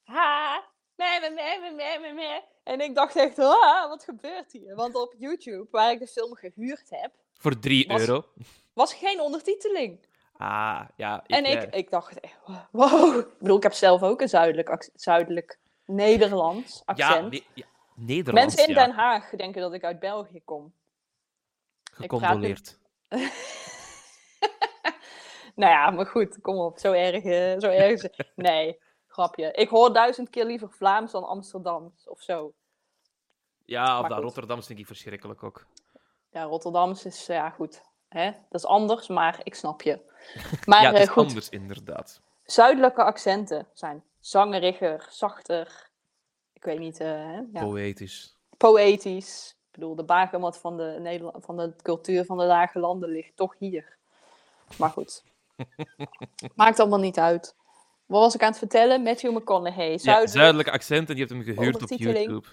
[0.09, 0.63] Ha,
[0.95, 2.39] meh, meh, meh, meh, meh, meh, meh.
[2.63, 4.75] En ik dacht echt, ah, wat gebeurt hier?
[4.75, 8.25] Want op YouTube, waar ik de film gehuurd heb, Voor 3 Was- euro.
[8.73, 10.07] was geen ondertiteling.
[10.37, 11.23] Ah, ja.
[11.27, 12.19] en ik, eh, ik dacht,
[12.71, 13.17] wow.
[13.19, 17.41] Ik bedoel, ik heb zelf ook een zuidelijk, zuidelijk Nederlands ja, accent.
[17.53, 18.85] ja, Nederlands, Mensen in ja.
[18.85, 20.73] Den Haag denken dat ik uit België kom.
[21.93, 22.77] Gecondoleerd.
[25.55, 28.01] Nou ja, maar goed, kom op, zo erg, eh, zo erg.
[28.35, 28.79] Nee,
[29.19, 29.51] grapje.
[29.51, 32.53] Ik hoor duizend keer liever Vlaams dan Amsterdams of zo.
[33.65, 34.21] Ja, of dat.
[34.21, 35.65] Rotterdams vind ik verschrikkelijk ook.
[36.31, 37.81] Ja, Rotterdams is, ja goed.
[38.07, 38.31] Hè?
[38.31, 39.99] Dat is anders, maar ik snap je.
[40.65, 42.21] Maar ja, het eh, is goed, anders, inderdaad.
[42.43, 45.89] zuidelijke accenten zijn zangeriger, zachter.
[46.53, 47.41] Ik weet niet, eh, hè?
[47.53, 48.35] Ja, Poëtisch.
[48.57, 49.57] poëtisch.
[49.67, 53.35] Ik bedoel, de bakermat van de, Nederla- van de cultuur van de lage landen ligt
[53.35, 53.97] toch hier.
[54.77, 55.23] Maar goed.
[56.55, 57.55] Maakt allemaal niet uit.
[58.09, 59.01] Wat was ik aan het vertellen?
[59.03, 59.91] Matthew McConaughey.
[59.91, 60.33] Ja, Zuidelijk.
[60.33, 61.89] zuidelijke accent en je hebt hem gehuurd op.
[61.89, 62.47] YouTube.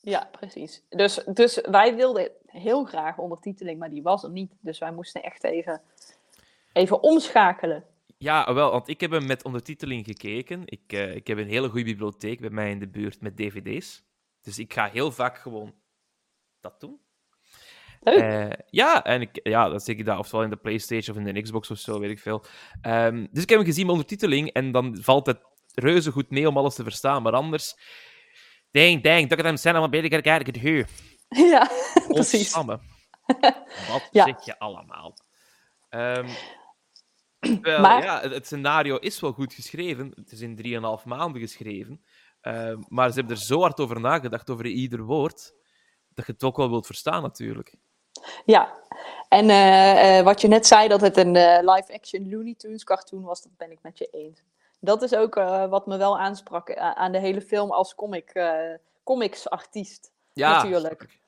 [0.00, 0.82] Ja, precies.
[0.88, 4.52] Dus, dus wij wilden heel graag ondertiteling, maar die was er niet.
[4.60, 5.80] Dus wij moesten echt even,
[6.72, 7.84] even omschakelen.
[8.18, 10.62] Ja, wel, want ik heb hem met ondertiteling gekeken.
[10.64, 14.02] Ik, eh, ik heb een hele goede bibliotheek bij mij in de buurt met dvd's.
[14.42, 15.74] Dus ik ga heel vaak gewoon
[16.60, 17.00] dat doen.
[18.04, 18.18] Leuk.
[18.18, 21.34] Eh, ja, en ik, ja, dat zeg ik dat, ofwel in de PlayStation of in
[21.34, 22.44] de Xbox of zo, weet ik veel.
[22.80, 25.40] Ehm, dus ik heb hem gezien met ondertiteling en dan valt het
[25.74, 27.22] reuze goed mee om alles te verstaan.
[27.22, 27.74] Maar anders,
[28.70, 30.86] dang, dang, dat ik hem zijn allemaal beter kijken het huur.
[31.52, 31.70] ja,
[32.08, 32.54] precies.
[32.54, 32.80] Wat
[34.10, 34.24] Ja.
[34.24, 35.16] zeg je allemaal?
[35.88, 36.28] Ehm,
[37.62, 40.12] wel, Maar- ja, het, het scenario is wel goed geschreven.
[40.14, 40.56] Het is in
[41.00, 42.04] 3,5 maanden geschreven.
[42.40, 45.52] Ehm, maar ze hebben er zo hard over nagedacht, over ieder woord,
[46.14, 47.74] dat je het ook wel wilt verstaan, natuurlijk.
[48.44, 48.72] Ja,
[49.28, 53.22] en eh, eh, wat je net zei, dat het een eh, live-action Looney Tunes cartoon
[53.22, 54.42] was, dat ben ik met je eens.
[54.80, 55.34] Dat is ook
[55.68, 58.42] wat me wel aansprak aan de hele film als comic,
[59.02, 60.12] comics-artiest.
[60.32, 61.18] Ja, Natuurlijk.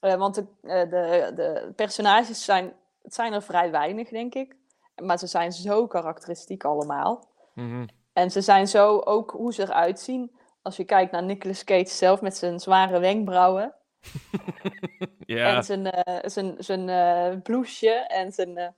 [0.00, 4.56] want de, de, de personages zijn, het zijn er vrij weinig, denk ik.
[5.02, 7.24] Maar ze zijn zo karakteristiek allemaal.
[7.52, 7.86] Mhm.
[8.12, 10.36] En ze zijn zo ook hoe ze eruit zien.
[10.62, 13.74] Als je kijkt naar Nicolas Cage zelf met zijn zware wenkbrauwen.
[15.26, 18.56] Ja, En zijn, eh, zijn, zijn eh blouseje en zijn...
[18.56, 18.68] eh,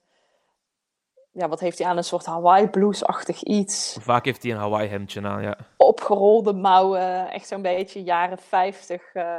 [1.33, 1.97] ja, wat heeft hij aan?
[1.97, 3.97] Een soort Hawaii blues-achtig iets.
[4.01, 5.57] vaak heeft hij een Hawaii hemdje aan, ja.
[5.77, 7.31] Opgerolde mouwen.
[7.31, 9.39] Echt zo'n beetje jaren 50 eh,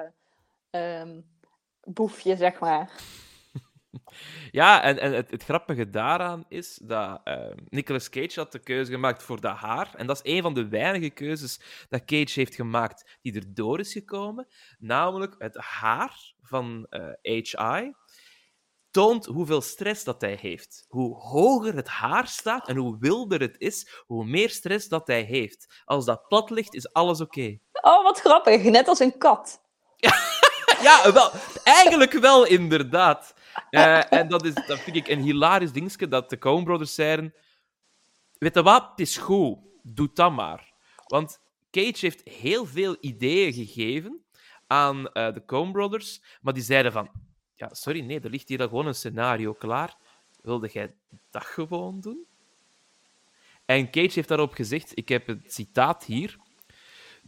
[0.69, 1.19] ehm,
[1.83, 2.89] boefje, zeg maar.
[4.51, 8.91] Ja, en, en het, het grappige daaraan is dat eh, Nicolas Cage had de keuze
[8.91, 9.93] gemaakt voor dat haar.
[9.95, 13.93] En dat is een van de weinige keuzes dat Cage heeft gemaakt die erdoor is
[13.93, 14.47] gekomen.
[14.79, 17.93] Namelijk het haar van eh HI
[18.91, 20.85] toont hoeveel stress dat hij heeft.
[20.87, 25.21] Hoe hoger het haar staat en hoe wilder het is, hoe meer stress dat hij
[25.21, 25.81] heeft.
[25.85, 27.57] Als dat plat ligt, is alles oké.
[27.71, 28.63] Oh, wat grappig.
[28.63, 29.61] Net als een kat.
[30.81, 31.31] Ja, wel,
[31.63, 33.33] eigenlijk wel, inderdaad.
[33.69, 37.33] Eh, en dat, is, dat vind ik een hilarisch dingetje dat de Coen Brothers zeiden.
[38.37, 40.73] Weet wat, het is goed, doe dat maar.
[41.07, 41.41] Want
[41.71, 44.23] Cage heeft heel veel ideeën gegeven
[44.67, 47.09] aan eh, de Coen Brothers, maar die zeiden van,
[47.55, 49.97] ja, sorry, nee, er ligt hier al gewoon een scenario klaar.
[50.41, 50.95] Wilde jij
[51.29, 52.25] dat gewoon doen?
[53.65, 56.37] En Cage heeft daarop gezegd, ik heb het citaat hier.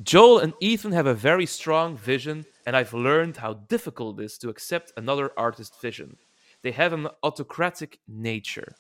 [0.04, 4.38] Joel and Ethan have a very strong vision, and I've learned how difficult it is
[4.38, 6.18] to accept another artist's vision.
[6.62, 8.76] They have an autocratic nature.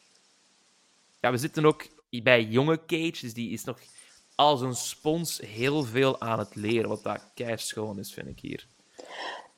[1.22, 1.88] Ja, we zitten ook
[2.24, 3.80] bij jonge Cage, dus die is nog
[4.36, 8.68] als een spons heel veel aan het leren, wat dat schoon is, vind ik hier.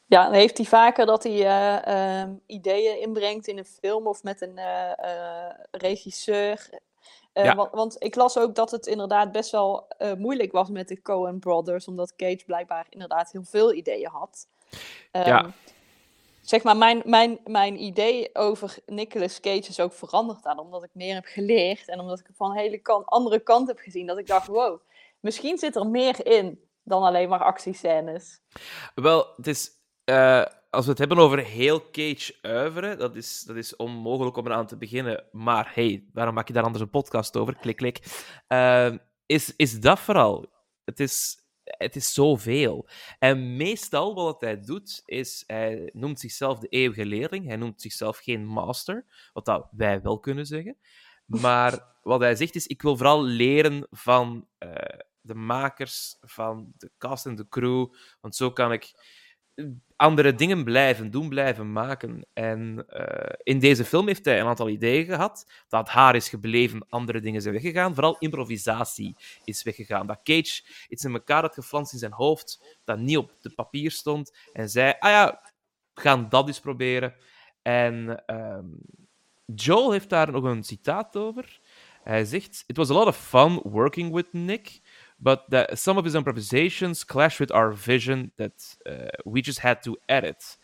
[0.05, 4.41] Ja, heeft hij vaker dat hij eh, ehm, ideeën inbrengt in een film of met
[4.41, 6.69] een eh, eh, regisseur.
[7.33, 7.55] Eh, Ja.
[7.55, 11.01] want, want ik las ook dat het inderdaad best wel eh, moeilijk was met de
[11.01, 14.47] Coen Brothers, omdat Cage blijkbaar inderdaad heel veel ideeën had.
[15.11, 15.51] Ehm, Ja.
[16.41, 20.89] Zeg maar, mijn, mijn, mijn idee over Nicolas Cage is ook veranderd aan, omdat ik
[20.93, 24.05] meer heb geleerd en omdat ik het van een hele kan- andere kant heb gezien.
[24.05, 24.79] Dat ik dacht, wow,
[25.19, 28.41] misschien zit er meer in dan alleen maar actiescènes.
[28.95, 29.71] Wel, het is,
[30.03, 34.45] eh, als we het hebben over heel Cage uiveren, dat is, dat is onmogelijk om
[34.45, 35.23] eraan te beginnen.
[35.31, 37.55] Maar hey, waarom maak je daar anders een podcast over?
[37.55, 37.99] Klik, klik.
[38.47, 38.93] Eh,
[39.25, 40.45] is, is dat vooral?
[40.85, 42.87] Het is, het is zoveel.
[43.19, 47.45] En meestal wat hij doet, is hij noemt zichzelf de eeuwige leerling.
[47.45, 50.77] Hij noemt zichzelf geen master, wat dat wij wel kunnen zeggen.
[51.25, 56.91] Maar wat hij zegt is, ik wil vooral leren van eh, de makers, van de
[56.97, 58.93] cast en de crew, want zo kan ik
[59.95, 62.25] andere dingen blijven doen, blijven maken.
[62.33, 65.51] En eh, in deze film heeft hij een aantal ideeën gehad.
[65.67, 67.93] Dat haar is gebleven, andere dingen zijn weggegaan.
[67.93, 70.07] Vooral improvisatie is weggegaan.
[70.07, 73.91] Dat Cage iets in elkaar had geflanst in zijn hoofd, dat niet op het papier
[73.91, 74.37] stond.
[74.53, 75.41] En zei, ah ja,
[75.93, 77.15] we gaan dat eens proberen.
[77.61, 78.65] En ehm,
[79.45, 81.59] Joel heeft daar nog een citaat over.
[82.03, 84.81] Hij zegt: It was a lot of fun working with Nick,
[85.19, 89.83] but that some of his improvisations clash with our vision that uh, we just had
[89.83, 90.57] to edit.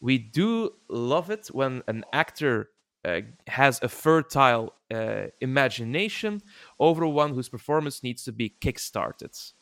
[0.00, 2.70] We do love it when an actor
[3.04, 6.42] uh, has a fertile uh, imagination
[6.78, 9.54] over one whose performance needs to be kickstarted.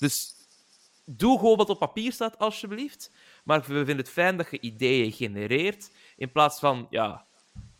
[0.00, 0.34] Dus
[1.04, 3.10] doe gewoon wat op papier staat, alsjeblieft.
[3.44, 7.26] Maar we vinden het fijn dat je ideeën genereert, in plaats van, ja,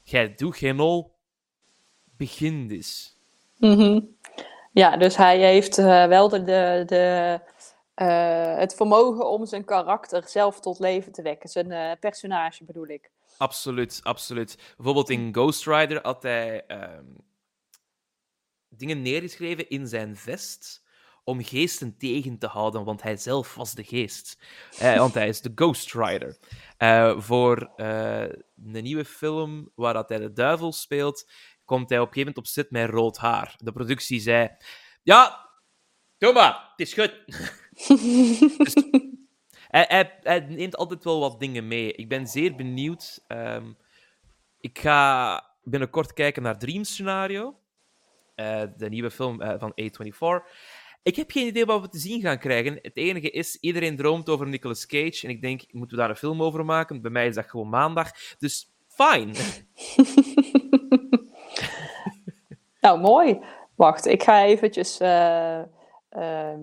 [0.02, 1.16] jij doet geen ol,
[2.16, 3.16] begin dus.
[3.58, 4.00] Mhm.
[4.76, 7.40] Ja, dus hij heeft eh, wel de, de, de,
[7.94, 11.48] eh, het vermogen om zijn karakter zelf tot leven te wekken.
[11.48, 13.10] Zijn eh, personage bedoel ik.
[13.38, 14.74] Absoluut, absoluut.
[14.76, 17.04] Bijvoorbeeld in Ghost Rider had hij ehm,
[18.68, 20.84] dingen neergeschreven in zijn vest
[21.24, 24.38] om geesten tegen te houden, want hij zelf was de geest.
[24.78, 26.38] Want hij is de Ghost Rider.
[27.22, 31.30] Voor eh, een nieuwe film waar dat hij de duivel speelt,
[31.66, 33.54] komt hij op een gegeven moment op zit met rood haar.
[33.58, 34.48] De productie zei:
[35.02, 35.48] Ja,
[36.18, 37.24] doe het is goed.
[38.58, 38.74] Dus
[40.22, 41.92] hij, neemt altijd wel wat dingen mee.
[41.92, 43.24] Ik ben zeer benieuwd.
[43.26, 43.72] Ehm,
[44.60, 47.58] ik ga binnenkort kijken naar Dream Scenario,
[48.34, 50.46] eh, de nieuwe film eh, van A24.
[51.02, 52.78] Ik heb geen idee wat we te zien gaan krijgen.
[52.82, 55.20] Het enige is, iedereen droomt over Nicolas Cage.
[55.22, 57.02] En ik denk, moeten we daar een film over maken?
[57.02, 58.10] Bij mij is dat gewoon maandag.
[58.38, 59.32] Dus, fine.
[62.86, 63.40] Nou, mooi.
[63.74, 64.98] Wacht, ik ga eventjes...
[64.98, 65.60] eh,
[66.08, 66.60] ehm,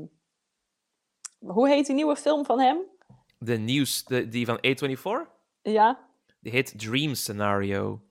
[1.40, 2.78] hoe heet die nieuwe film van hem?
[3.38, 5.30] De nieuws, de, die van A24,
[5.62, 6.00] Ja,
[6.40, 8.02] die heet Dream Scenario.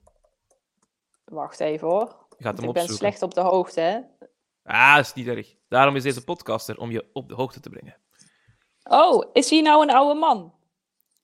[1.25, 2.15] wacht even hoor.
[2.37, 3.99] Ik ben slecht op de hoogte, hè?
[4.63, 5.55] Ah, is niet erg.
[5.67, 7.95] Daarom is deze podcaster, om je op de hoogte te brengen.
[8.83, 10.53] Oh, is hij nou een oude man?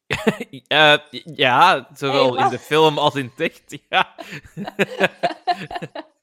[0.68, 0.98] Eh,
[1.36, 3.78] ja, zowel Hey, in de film als in tekst.
[3.90, 4.16] Ja.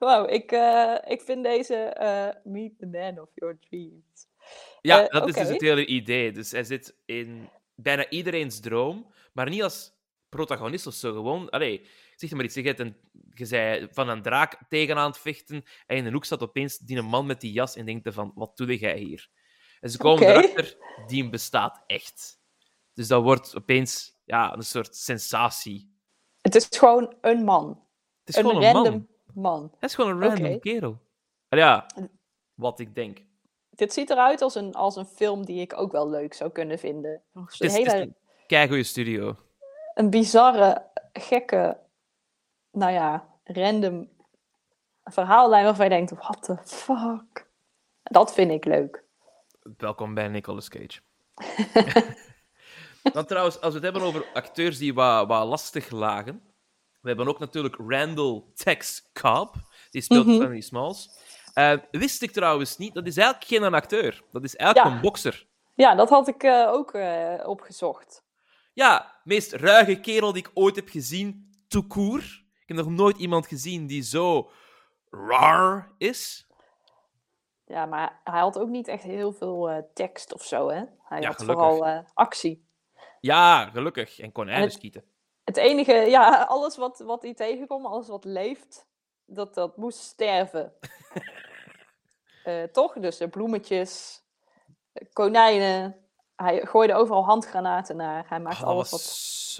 [0.00, 4.28] Wow, ik, eh, ik vind deze eh, Meet the Man of Your Dreams.
[4.80, 6.32] Ja, Eh, dat is dus het hele idee.
[6.32, 9.92] Dus hij zit in bijna iedereen's droom, maar niet als
[10.28, 11.12] protagonist of zo.
[11.12, 11.86] Gewoon, allee,
[12.16, 12.54] zeg maar iets.
[12.54, 12.96] Je, een,
[13.34, 16.98] je zei van een draak tegenaan het vechten en in een hoek staat opeens die
[16.98, 19.28] een man met die jas en denkt van, wat doe jij hier?
[19.80, 22.40] En ze komen erachter, die bestaat echt.
[22.94, 25.94] Dus dat wordt opeens ja, een soort sensatie.
[26.40, 27.68] Het is gewoon een man.
[28.24, 29.09] Het is een gewoon een random man.
[29.34, 29.70] Man.
[29.78, 30.98] Het is gewoon een random kerel.
[31.48, 31.86] Ja,
[32.54, 33.22] wat ik denk.
[33.70, 36.78] Dit ziet eruit als een, als een film die ik ook wel leuk zou kunnen
[36.78, 37.22] vinden.
[37.32, 38.16] Een hele is een
[38.46, 39.36] keigoeie studio.
[39.94, 41.78] een bizarre, gekke,
[42.70, 44.08] nou ja, random
[45.04, 47.48] verhaallijn waarvan je denkt, what the fuck?
[48.02, 49.04] Dat vind ik leuk.
[49.76, 51.00] Welkom bij Nicolas Cage.
[53.12, 56.42] Dan trouwens, als we het hebben over acteurs die wat, wat lastig lagen.
[57.00, 59.54] We hebben ook natuurlijk Randall Tex Cobb.
[59.90, 60.40] Die speelt Mhm.
[60.40, 61.10] Fanny Smalls.
[61.54, 64.22] Eh, wist ik trouwens niet, dat is eigenlijk geen acteur.
[64.32, 64.96] Dat is eigenlijk Ja.
[64.96, 65.46] een bokser.
[65.74, 68.24] Ja, dat had ik eh, ook eh, opgezocht.
[68.72, 71.54] Ja, meest ruige kerel die ik ooit heb gezien,
[71.88, 72.24] court.
[72.60, 74.50] Ik heb nog nooit iemand gezien die zo
[75.10, 76.46] raar is.
[77.66, 80.82] Ja, maar hij had ook niet echt heel veel tekst of zo, hè?
[81.04, 81.64] Hij Ja, had gelukkig.
[81.66, 82.68] vooral actie.
[83.20, 84.18] Ja, gelukkig.
[84.18, 85.04] En konijnen En het- schieten.
[85.50, 88.86] Het enige, ja, alles wat, wat hij tegenkwam, alles wat leeft,
[89.24, 90.72] dat, dat moest sterven.
[92.44, 92.92] Eh, toch?
[92.94, 94.22] Dus de bloemetjes,
[94.92, 95.96] eh, konijnen.
[96.36, 98.24] Hij gooide overal handgranaten naar.
[98.28, 99.10] Hij maakte Oh, dat alles was wat...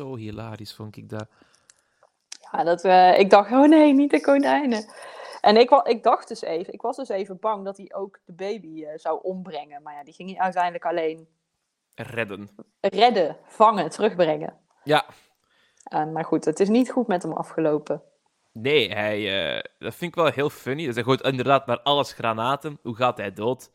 [0.06, 1.26] zo hilarisch, vond ik dat.
[2.52, 4.84] Ja, dat, eh, ik dacht, oh nee, niet de konijnen.
[5.40, 8.32] En ik, ik dacht dus even, ik was dus even bang dat hij ook de
[8.32, 9.82] baby eh, zou ombrengen.
[9.82, 11.28] Maar ja, die ging hij uiteindelijk alleen
[11.94, 12.50] Redden.
[12.80, 14.58] redden, vangen, terugbrengen.
[14.84, 15.14] Ja, Eh,
[15.90, 18.02] maar goed, het is niet goed met hem afgelopen.
[18.52, 20.86] Nee, hij, eh, dat vind ik wel heel funny.
[20.86, 22.78] Dus hij gooit inderdaad naar alles granaten.
[22.82, 23.70] Hoe gaat hij dood?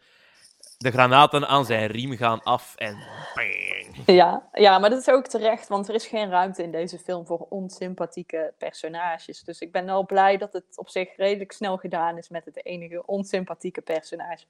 [0.77, 2.97] De granaten aan zijn riem gaan af en...
[3.35, 4.03] bang.
[4.05, 7.25] Ja, ja, maar dat is ook terecht, want er is geen ruimte in deze film
[7.25, 9.43] voor onsympathieke personages.
[9.43, 12.65] Dus ik ben wel blij dat het op zich redelijk snel gedaan is met het
[12.65, 14.45] enige onsympathieke personage.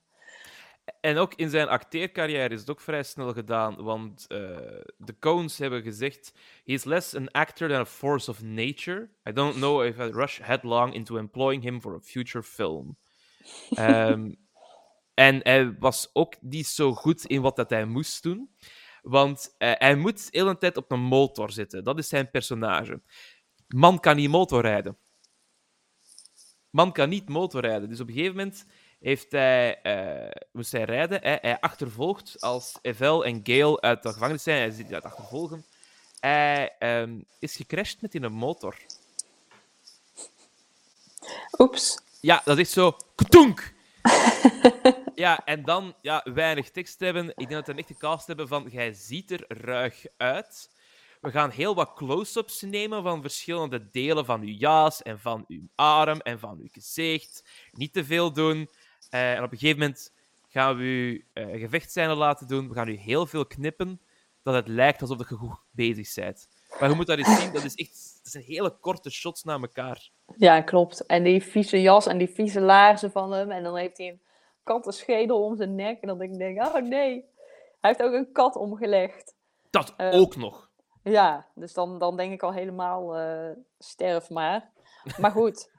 [0.99, 4.37] En ook in zijn acteercarrière is het ook vrij snel gedaan, want eh,
[4.97, 6.33] de Coens hebben gezegd...
[6.63, 9.09] He is less an actor than a force of nature.
[9.29, 12.97] I don't know if I rush headlong into employing him for a future film.
[13.75, 14.33] Ehm,
[15.13, 18.55] en hij was ook niet zo goed in wat dat hij moest doen.
[19.01, 21.83] Want eh, hij moet de hele tijd op een motor zitten.
[21.83, 23.01] Dat is zijn personage.
[23.67, 24.97] Man kan niet motorrijden.
[26.69, 27.89] Man kan niet motorrijden.
[27.89, 28.65] Dus op een gegeven moment
[28.99, 31.21] heeft hij, eh, moest hij rijden.
[31.21, 34.57] Hij, hij achtervolgt als Evel en Gale uit de gevangenis zijn.
[34.57, 35.65] Hij zit uit achtervolgen.
[36.19, 38.75] Hij ehm, is gecrashed met in een motor.
[41.57, 41.99] Oeps.
[42.21, 42.97] Ja, dat is zo.
[43.15, 43.73] Ktonk!
[45.15, 47.29] ja, en dan ja, weinig tekst hebben.
[47.29, 48.67] Ik denk dat we een echte cast hebben van.
[48.71, 50.69] Jij ziet er ruig uit.
[51.21, 55.67] We gaan heel wat close-ups nemen van verschillende delen van uw jas en van uw
[55.75, 57.43] arm en van uw gezicht.
[57.71, 58.69] Niet te veel doen.
[59.15, 60.13] Eh, en op een gegeven moment
[60.47, 62.67] gaan we u gevechtscène laten doen.
[62.67, 64.01] We gaan u heel veel knippen,
[64.43, 66.47] dat het lijkt alsof je goed bezig bent.
[66.79, 69.61] Maar je moet dat eens zien, dat is echt dat zijn hele korte shots naar
[69.61, 70.09] elkaar.
[70.37, 71.05] Ja, klopt.
[71.05, 73.51] En die vieze jas en die vieze laarzen van hem.
[73.51, 74.21] En dan heeft hij een
[74.63, 76.01] kattenschedel om zijn nek.
[76.01, 77.25] En dan denk ik, oh nee.
[77.81, 79.35] Hij heeft ook een kat omgelegd.
[79.69, 80.69] Dat Eh, ook nog.
[81.03, 83.15] Ja, dus dan, dan denk ik al helemaal
[83.79, 84.71] sterf maar.
[85.17, 85.69] Maar goed.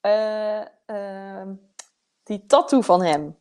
[0.00, 1.54] Ehm,
[2.24, 3.36] die tattoo van hem.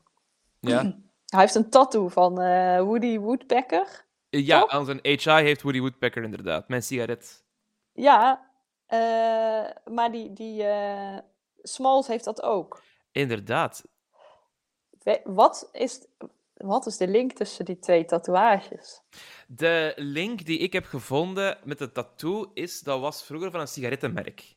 [0.59, 0.81] Ja,
[1.25, 4.05] Hij heeft een tattoo van eh, Woody Woodpecker.
[4.29, 4.69] ja Toch?
[4.69, 6.67] aan zijn HI heeft Woody Woodpecker inderdaad.
[6.67, 7.43] Mijn sigaret.
[7.93, 8.49] Ja,
[8.85, 11.17] eh, maar die, die eh,
[11.61, 12.81] Smalls heeft dat ook.
[13.11, 13.83] Inderdaad.
[15.03, 16.05] We- Wat is,
[16.53, 19.01] wat is de link tussen die twee tatoeages?
[19.47, 23.67] De link die ik heb gevonden met de tattoo is, dat was vroeger van een
[23.67, 24.52] sigarettenmerk.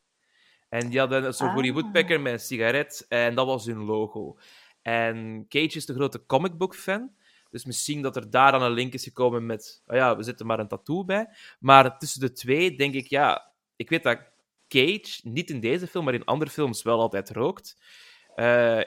[0.77, 1.75] En die hadden zo'n Woody Ah.
[1.75, 4.39] Woodpecker met een sigaret en dat was hun logo.
[4.83, 7.11] En Cage is de grote comicbook fan.
[7.51, 10.47] Dus misschien dat er daar dan een link is gekomen met, oh ja, we zetten
[10.47, 11.29] maar een tattoo bij.
[11.61, 14.19] Maar tussen de twee denk ik, ja, ik weet dat
[14.69, 17.77] Cage, niet in deze film, maar in andere films wel altijd rookt.
[18.35, 18.81] Eh,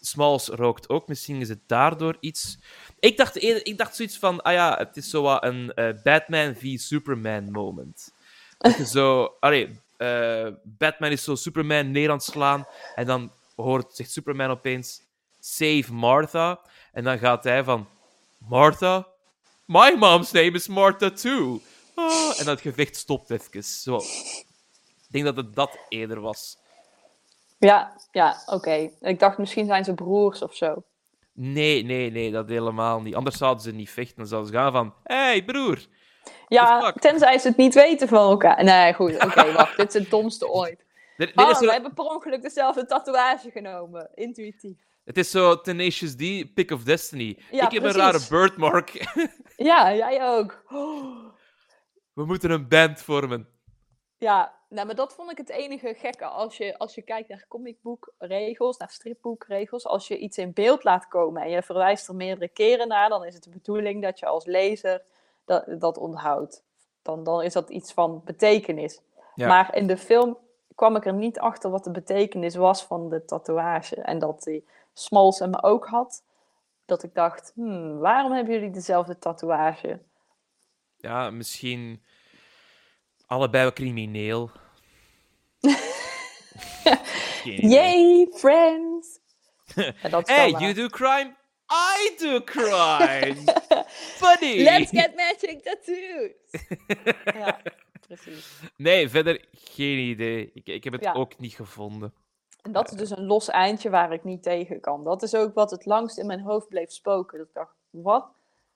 [0.00, 2.58] Smalls rookt ook, misschien is het daardoor iets.
[2.98, 6.02] Ik dacht, eerder, ik dacht zoiets van, ah ja, het is zo wat een eh,
[6.02, 8.14] Batman v Superman moment.
[8.58, 13.32] Dat je zo, allee, eh, Batman is zo Superman neer aan het slaan en dan
[13.56, 15.02] hoort, zegt Superman opeens,
[15.40, 16.60] save Martha.
[16.92, 17.88] En dan gaat hij van,
[18.38, 19.06] Martha?
[19.66, 21.60] My mom's name is Martha too.
[21.94, 23.64] Ah, en dat gevecht stopt even.
[23.64, 23.96] Zo.
[23.96, 26.58] Ik denk dat het dat eerder was.
[27.58, 28.90] Ja, ja, oké.
[29.00, 30.82] Ik dacht misschien zijn ze broers of zo.
[31.32, 33.14] Nee, nee, nee, dat helemaal niet.
[33.14, 34.16] Anders zouden ze niet vechten.
[34.16, 35.86] Dan zouden ze gaan van, hey broer.
[36.52, 38.64] Ja, tenzij ze het niet weten van elkaar.
[38.64, 39.76] Nee, goed, oké, wacht.
[39.76, 40.84] Dit is het domste ooit.
[41.16, 44.10] Dit Ah, is zo- we hebben per ongeluk dezelfde tatoeage genomen.
[44.14, 44.78] Intuïtief.
[45.04, 47.38] Het is zo Tenacious D, Pick of Destiny.
[47.50, 48.90] Ja, ik heb een rare birthmark.
[49.56, 50.62] Ja, jij ook.
[52.14, 53.48] We moeten een band vormen.
[54.18, 56.24] Ja, nou, maar dat vond ik het enige gekke.
[56.24, 61.08] Als je, als je kijkt naar comicboekregels, naar stripboekregels, als je iets in beeld laat
[61.08, 64.26] komen en je verwijst er meerdere keren naar, dan is het de bedoeling dat je
[64.26, 65.02] als lezer
[65.44, 66.64] dat, dat onthoudt.
[67.02, 69.00] Dan, dan is dat iets van betekenis.
[69.34, 69.48] Ja.
[69.48, 70.38] Maar in de film
[70.74, 73.96] kwam ik er niet achter wat de betekenis was van de tatoeage.
[73.96, 76.24] En dat die Smalls hem ook had.
[76.84, 80.00] Dat ik dacht, hmm, waarom hebben jullie dezelfde tatoeage?
[80.96, 82.02] Ja, misschien
[83.26, 84.50] allebei wel crimineel.
[87.44, 89.20] Yay, friends!
[90.24, 91.34] Hey, you do crime,
[91.72, 93.34] I do crime.
[94.20, 94.62] Funny.
[94.62, 96.66] Let's get matching tattoos!
[97.40, 97.60] ja,
[98.06, 98.60] precies.
[98.76, 100.50] Nee, verder geen idee.
[100.54, 101.12] Ik, ik heb het Ja.
[101.12, 102.14] ook niet gevonden.
[102.62, 105.04] En dat is dus een los eindje waar ik niet tegen kan.
[105.04, 107.38] Dat is ook wat het langst in mijn hoofd bleef spoken.
[107.38, 108.28] Dat ik dacht, wat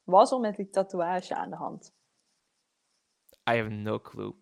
[0.04, 1.92] was er met die tatoeage aan de hand?
[3.50, 4.34] I have no clue.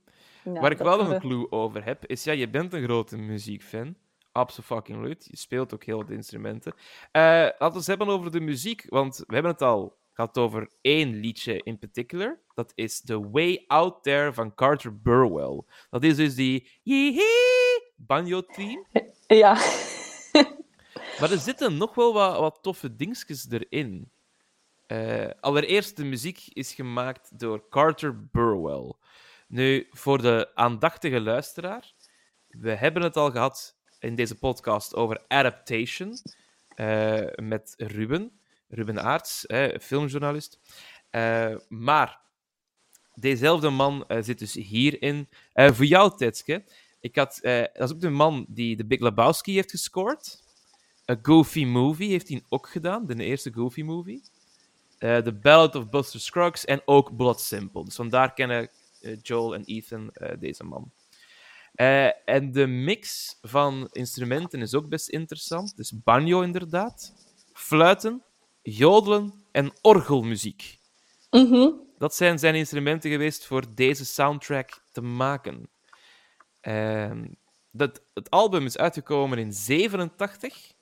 [0.45, 3.97] Nou, Waar ik wel een clue over heb, is ja, je bent een grote muziekfan.
[4.35, 5.27] Absoluut.
[5.31, 6.75] Je speelt ook heel wat instrumenten.
[7.11, 10.71] Eh, laten we het hebben over de muziek, want we hebben het al gehad over
[10.81, 12.41] één liedje in particular.
[12.55, 15.63] Dat is The Way Out There van Carter Burwell.
[15.91, 18.85] Dat is dus die yee banjo-theme.
[19.27, 19.55] Ja.
[21.21, 24.11] Maar er zitten nog wel wat, wat toffe dingetjes erin.
[24.87, 28.93] Eh, allereerst, de muziek is gemaakt door Carter Burwell.
[29.49, 31.93] Nu, voor de aandachtige luisteraar,
[32.49, 36.19] we hebben het al gehad in deze podcast over Adaptation
[36.69, 38.33] eh, met Ruben,
[38.69, 39.45] Ruben Aarts,
[39.81, 40.61] filmjournalist.
[41.11, 42.21] Eh, maar
[43.15, 45.29] dezelfde man eh, zit dus hierin.
[45.55, 46.65] Voor jou, Tetske,
[47.01, 50.43] ik had, dat is ook de man die de Big Lebowski heeft gescoord.
[51.11, 54.23] A Goofy Movie heeft hij ook gedaan, de eerste Goofy Movie.
[54.99, 57.85] The Ballad of Buster Scruggs en ook Blood Simple.
[57.85, 58.71] Dus vandaar kennen
[59.23, 60.93] Joel en Ethan deze man.
[61.75, 65.77] Eh, en de mix van instrumenten is ook best interessant.
[65.77, 67.15] Dus banjo inderdaad,
[67.53, 68.23] fluiten,
[68.63, 70.79] jodelen en orgelmuziek.
[71.31, 71.71] Mhm.
[71.99, 75.69] Dat zijn zijn instrumenten geweest voor deze soundtrack te maken.
[76.61, 77.25] Ehm,
[77.71, 80.73] dat, het album is uitgekomen in 87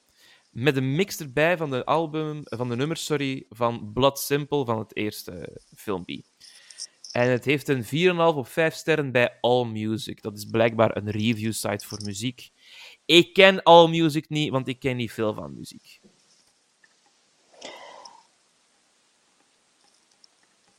[0.51, 4.79] met een mix erbij van de, album, van de nummers sorry, van Blood Simple van
[4.79, 6.23] het eerste filmpje.
[7.13, 10.23] En het heeft een 4,5 op 5 sterren bij AllMusic.
[10.23, 12.51] Dat is blijkbaar een review site voor muziek.
[13.05, 16.01] Ik ken AllMusic niet, want ik ken niet veel van muziek.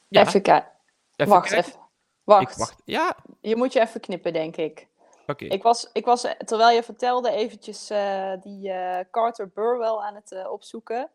[0.08, 0.72] Ja, Even kijken.
[1.16, 1.70] Wacht kijken.
[1.70, 1.82] even.
[2.24, 2.52] Wacht.
[2.52, 2.82] Ik wacht.
[2.86, 4.88] Ja, Je moet je even knippen, denk ik.
[5.28, 5.46] oké.
[5.46, 10.32] Ik was, ik was, terwijl je vertelde, eventjes eh, die eh, Carter Burwell aan het
[10.32, 11.10] eh, opzoeken.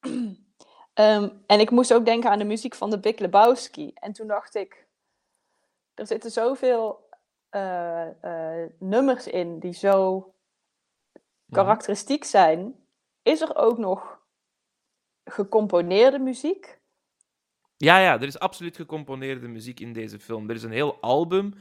[1.00, 3.90] Ehm, en ik moest ook denken aan de muziek van de Big Lebowski.
[3.94, 4.86] En toen dacht ik,
[5.94, 7.08] er zitten zoveel
[7.50, 8.08] eh,
[8.62, 10.14] eh, nummers in die zo
[11.44, 11.58] Mhm.
[11.60, 12.74] karakteristiek zijn.
[13.22, 14.18] Is er ook nog
[15.24, 16.78] gecomponeerde muziek?
[17.76, 20.48] Ja, ja, er is absoluut gecomponeerde muziek in deze film.
[20.48, 21.54] Er is een heel album.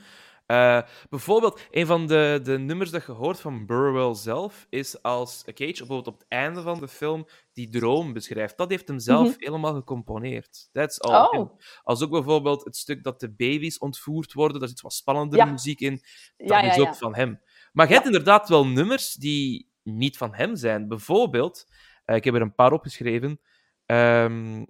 [0.49, 5.43] Eh, bijvoorbeeld, een van de, de nummers dat je hoort van Burwell zelf is als
[5.45, 8.57] Cage bijvoorbeeld op het einde van de film die droom beschrijft.
[8.57, 9.35] Dat heeft hem zelf Mhm.
[9.39, 10.69] helemaal gecomponeerd.
[10.71, 11.39] That's all.
[11.39, 11.59] Oh.
[11.83, 15.51] Als ook bijvoorbeeld het stuk dat de baby's ontvoerd worden, daar zit wat spannendere Ja.
[15.51, 16.01] muziek in.
[16.37, 17.41] Dat Ja, is ook van hem.
[17.73, 20.87] Maar je hebt inderdaad wel nummers die niet van hem zijn.
[20.87, 21.65] Bijvoorbeeld,
[22.05, 23.39] eh, ik heb er een paar opgeschreven.
[23.85, 24.65] Ehm,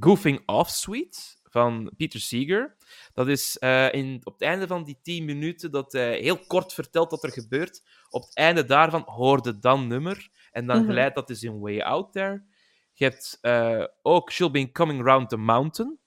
[0.00, 1.18] Goofing Off Suite
[1.54, 2.76] van Peter Seeger.
[3.12, 6.72] Dat is eh, in, op het einde van die 10 minuten dat hij heel kort
[6.72, 7.82] vertelt wat er gebeurt.
[8.10, 10.28] Op het einde daarvan hoorde dan nummer.
[10.52, 12.44] En dan geleidt dat is in Way Out There.
[12.92, 15.98] Je hebt eh, ook She'll Be Coming Round the Mountain.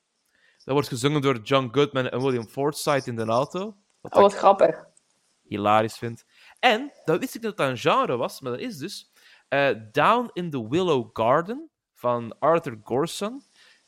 [0.63, 3.77] Dat wordt gezongen door John Goodman en William Forsythe in de auto.
[4.01, 4.85] Wat Oh, wat grappig.
[5.43, 6.25] hilarisch vind.
[6.59, 9.11] En, dat wist ik dat dat een genre was, maar dat is dus
[9.47, 13.43] eh, Down in the Willow Garden van Arthur Gorson.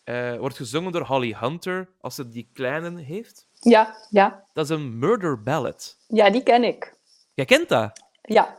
[0.10, 3.48] Eh, wordt gezongen door Holly Hunter als ze die kleine heeft.
[3.60, 4.44] Ja, ja.
[4.54, 5.98] Dat is een murder ballad.
[6.08, 6.94] Ja, die ken ik.
[7.34, 8.04] Jij kent dat?
[8.22, 8.58] Ja,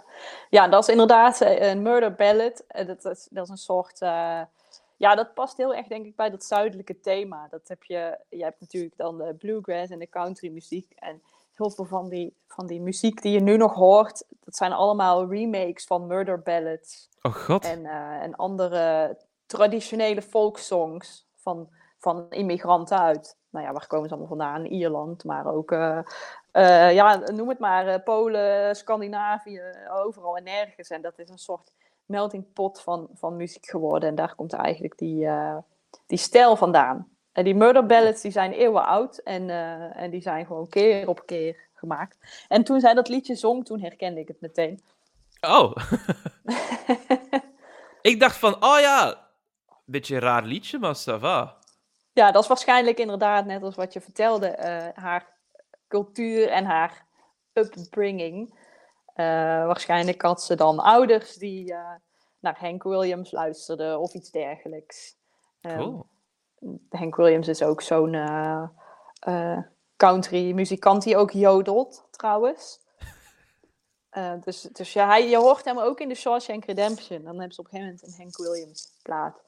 [0.50, 2.64] ja dat is inderdaad eh, een murder ballad.
[2.68, 3.98] Eh, Dat is, dat is een soort...
[4.96, 7.46] ja, dat past heel erg, denk ik, bij dat zuidelijke thema.
[7.50, 8.18] Dat heb je...
[8.28, 10.92] Je hebt natuurlijk dan de bluegrass en de country muziek.
[10.96, 11.22] En
[11.56, 14.24] heel veel van die, van die muziek die je nu nog hoort...
[14.44, 17.08] dat zijn allemaal remakes van murder ballads.
[17.22, 17.64] Oh god.
[17.64, 17.86] En,
[18.20, 21.68] en andere traditionele folksongs van,
[21.98, 23.38] van immigranten uit.
[23.50, 24.64] Nou ja, waar komen ze allemaal vandaan?
[24.64, 25.98] Ierland, maar ook, eh,
[26.50, 29.62] eh, ja, noem het maar, eh, Polen, Scandinavië,
[29.92, 30.90] overal en nergens.
[30.90, 31.72] En dat is een soort
[32.06, 34.08] melting pot van, van muziek geworden.
[34.08, 35.28] En daar komt eigenlijk die,
[36.06, 37.08] die stijl vandaan.
[37.32, 39.50] En die murder ballads die zijn eeuwen oud en,
[39.94, 42.44] en die zijn gewoon keer op keer gemaakt.
[42.48, 44.80] En toen zij dat liedje zong, toen herkende ik het meteen.
[45.40, 45.76] Oh.
[48.10, 49.29] ik dacht van, oh ja,
[49.90, 51.58] beetje een raar liedje, maar ça va.
[52.12, 55.38] Ja, dat is waarschijnlijk inderdaad net als wat je vertelde, eh, haar
[55.88, 57.06] cultuur en haar
[57.52, 58.58] upbringing.
[59.14, 59.24] Eh,
[59.66, 61.94] waarschijnlijk had ze dan ouders die eh,
[62.38, 65.16] naar Hank Williams luisterden of iets dergelijks.
[65.60, 66.06] Ehm, Cool.
[66.90, 68.16] Hank Williams is ook zo'n
[69.96, 72.78] country muzikant die ook jodelt, trouwens.
[74.44, 77.22] Dus dus ja, hij, je hoort hem ook in de Shawshank Redemption.
[77.22, 79.40] Dan hebben ze op een gegeven moment een Hank Williams plaat.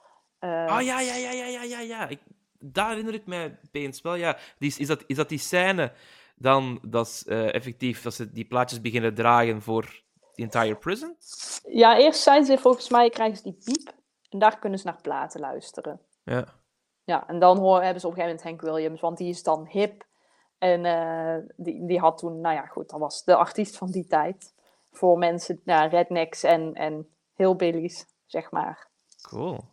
[0.42, 2.08] Eh, Ah ja, ja, ja, ja, ja, ja, ja.
[2.08, 2.20] Ik,
[2.58, 4.14] daar herinner ik mij opeens wel.
[4.14, 5.92] Ja, die, is, is, dat, is dat die scène
[6.36, 10.02] dan dat is, eh, effectief dat ze die plaatjes beginnen dragen voor
[10.34, 11.16] the entire prison?
[11.68, 13.92] Ja, eerst zijn ze volgens mij, krijgen ze die piep.
[14.30, 16.00] En daar kunnen ze naar platen luisteren.
[16.24, 16.44] Ja.
[17.04, 19.42] Ja, en dan hoor, hebben ze op een gegeven moment Hank Williams, want die is
[19.42, 20.04] dan hip.
[20.58, 24.06] En eh, die, die had toen, nou ja, goed, dat was de artiest van die
[24.06, 24.54] tijd.
[24.90, 28.88] Voor mensen, ja, rednecks en, en hillbillies, zeg maar.
[29.22, 29.64] Cool.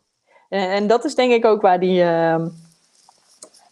[0.50, 2.50] En, dat is denk ik ook waar die, ehm,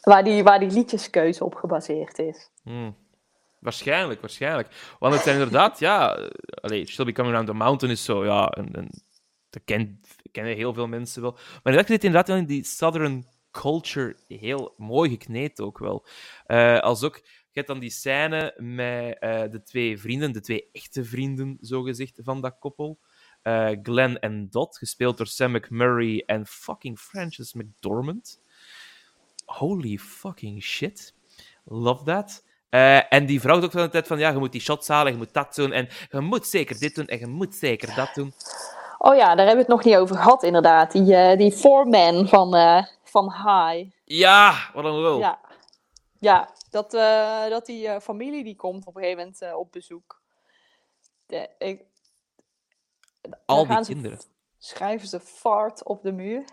[0.02, 2.50] waar die, waar die liedjeskeuze op gebaseerd is.
[2.64, 2.96] Hmm.
[3.60, 4.96] Waarschijnlijk, waarschijnlijk.
[5.00, 6.30] Want het zijn inderdaad, ja...
[6.62, 8.54] Allee, She'll Be Coming Around the Mountain is zo, ja...
[9.50, 10.02] Dat ken,
[10.32, 11.38] kennen heel veel mensen wel.
[11.64, 16.06] Maar dat zit inderdaad wel in die Southern culture heel mooi gekneed ook wel.
[16.46, 20.70] Eh, als ook, je hebt dan die scène met eh, de twee vrienden, de twee
[20.72, 23.00] echte vrienden, zogezegd, van dat koppel.
[23.48, 28.42] Eh, Glenn en Dot, gespeeld door Sam McMurray en fucking Frances McDormand.
[29.46, 31.14] Holy fucking shit.
[31.64, 32.44] Love that.
[32.70, 35.12] Eh, en die vrouw ook van de tijd van, ja, je moet die shots halen,
[35.12, 38.14] je moet dat doen, en je moet zeker dit doen, en je moet zeker dat
[38.14, 38.34] doen.
[38.98, 40.92] Oh ja, daar hebben we het nog niet over gehad inderdaad.
[40.92, 42.50] Die, eh, die foreman van,
[43.04, 43.90] van High.
[44.04, 45.20] Ja, wat een lul.
[45.20, 45.40] Ja,
[46.20, 46.92] ja dat,
[47.50, 50.22] dat die familie die komt op een gegeven moment op bezoek.
[51.26, 51.82] De, ik,
[53.46, 54.20] Al die kinderen.
[54.58, 56.44] schrijven ze fart op de muur.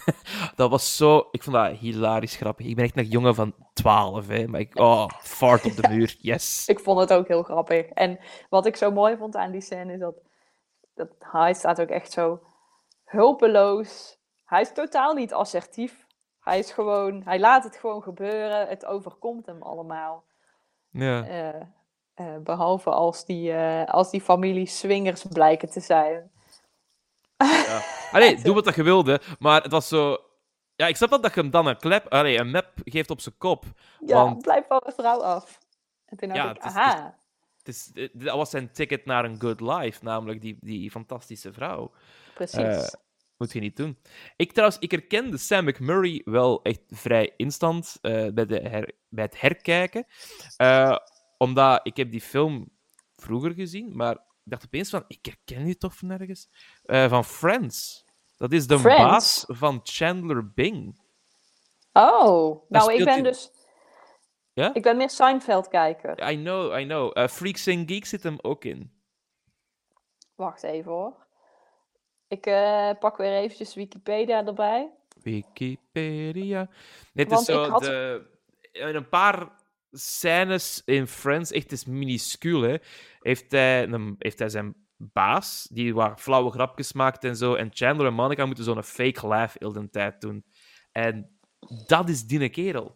[0.56, 1.28] Dat was zo...
[1.30, 2.66] Ik vond dat hilarisch grappig.
[2.66, 4.46] Ik ben echt nog jongen van 12, hè.
[4.46, 4.78] Maar ik...
[4.78, 6.16] Oh, fart op de muur.
[6.18, 6.68] Yes.
[6.68, 7.86] Ik vond het ook heel grappig.
[7.86, 8.18] En
[8.48, 10.14] wat ik zo mooi vond aan die scène is dat,
[10.94, 12.40] dat hij staat ook echt zo
[13.04, 14.18] hulpeloos.
[14.44, 16.06] Hij is totaal niet assertief.
[16.40, 18.68] Hij is gewoon, hij laat het gewoon gebeuren.
[18.68, 20.24] Het overkomt hem allemaal.
[20.90, 21.26] Ja.
[21.26, 21.66] Eh,
[22.14, 26.30] eh, behalve als die, eh, als die familie swingers blijken te zijn.
[28.12, 29.20] Allee, doe wat dat je wilde.
[29.38, 30.18] Maar het was zo...
[30.76, 32.06] Ja, ik snap dat dat je hem dan een klep...
[32.12, 33.64] Allee, een map geeft op zijn kop.
[34.06, 35.58] Ja, Want- blijf van de vrouw af.
[36.06, 37.20] En toen dacht Ja, ik, het is- aha.
[37.62, 40.04] Het is, dat was zijn ticket naar een good life.
[40.04, 41.92] Namelijk die, die fantastische vrouw.
[42.34, 42.56] Precies.
[42.58, 42.88] Eh,
[43.36, 43.98] moet je niet doen.
[44.36, 49.40] Ik trouwens, ik herkende Sam McMurray wel echt vrij instant bij, de her- bij het
[49.40, 50.06] herkijken.
[50.56, 50.96] Eh,
[51.42, 52.70] omdat ik heb die film
[53.16, 56.48] vroeger gezien, maar ik dacht opeens van, ik herken u toch van ergens?
[56.84, 58.04] Eh, van Friends.
[58.36, 59.02] Dat is de Friends?
[59.02, 61.00] baas van Chandler Bing.
[61.92, 63.50] oh, nou ik ben dus...
[64.52, 64.74] Ja?
[64.74, 66.30] Ik ben meer Seinfeld-kijker.
[66.30, 67.18] I know, I know.
[67.18, 68.92] Eh, Freaks and Geeks zit hem ook in.
[70.34, 71.26] Wacht even hoor.
[72.28, 74.90] Ik eh, pak weer eventjes Wikipedia erbij.
[75.22, 76.68] Wikipedia.
[77.12, 78.26] Net is zo had- de,
[78.72, 79.61] in een paar
[79.92, 82.78] scènes in Friends, echt is minuscuul,
[83.20, 88.06] heeft, hij heeft hij zijn baas, die wat flauwe grapjes maakt en zo, en Chandler
[88.06, 90.44] en Monica moeten zo'n fake laugh heel de tijd doen.
[90.92, 91.38] En
[91.86, 92.92] dat is die kerel.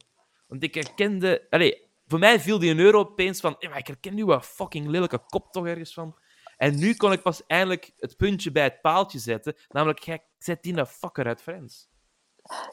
[0.46, 1.46] Want ik herkende...
[1.50, 4.42] Allee, voor mij viel die een euro opeens van, "Eh, maar ik herken nu een
[4.42, 6.18] fucking lelijke kop toch ergens van.
[6.56, 10.62] En nu kon ik pas eindelijk het puntje bij het paaltje zetten, namelijk, jij zet
[10.62, 11.88] die een fucker uit Friends.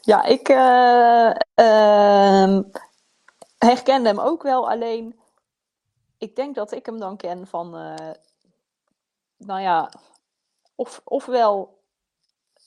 [0.00, 0.48] Ja, ik
[1.54, 2.62] ehm,
[3.64, 5.20] herkende hem ook wel, alleen
[6.18, 8.10] ik denk dat ik hem dan ken van, eh,
[9.36, 9.90] nou ja,
[10.74, 11.82] of, ofwel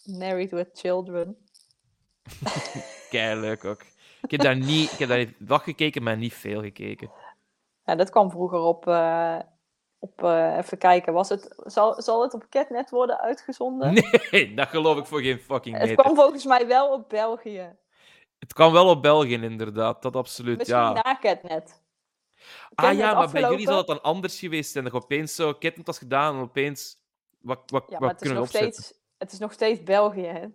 [0.04, 1.38] Married with Children.
[3.10, 3.82] Kei leuk ook.
[4.22, 7.12] Ik heb daar niet, ik heb daar wat gekeken, maar niet veel gekeken.
[7.86, 9.40] Ja, dat kwam vroeger op, eh,
[10.00, 13.94] op eh, even kijken, was het, zal, zal het op Catnet worden uitgezonden?
[14.32, 16.04] Nee, dat geloof ik voor geen fucking Het meter.
[16.04, 17.76] kwam volgens mij wel op België.
[18.40, 20.02] Het kwam wel op België, inderdaad.
[20.02, 20.92] Dat absoluut, Misschien ja.
[20.94, 21.82] na Catnet.
[22.76, 24.84] Ah Catnet ja, maar bij jullie zal het dan anders geweest zijn.
[24.84, 26.96] Dat je opeens zo ketnet was gedaan en opeens...
[27.42, 28.84] Wat, wat, Ja, maar wat het is, kunnen we nog opzetten?
[28.84, 30.46] steeds, het is nog steeds België, hè?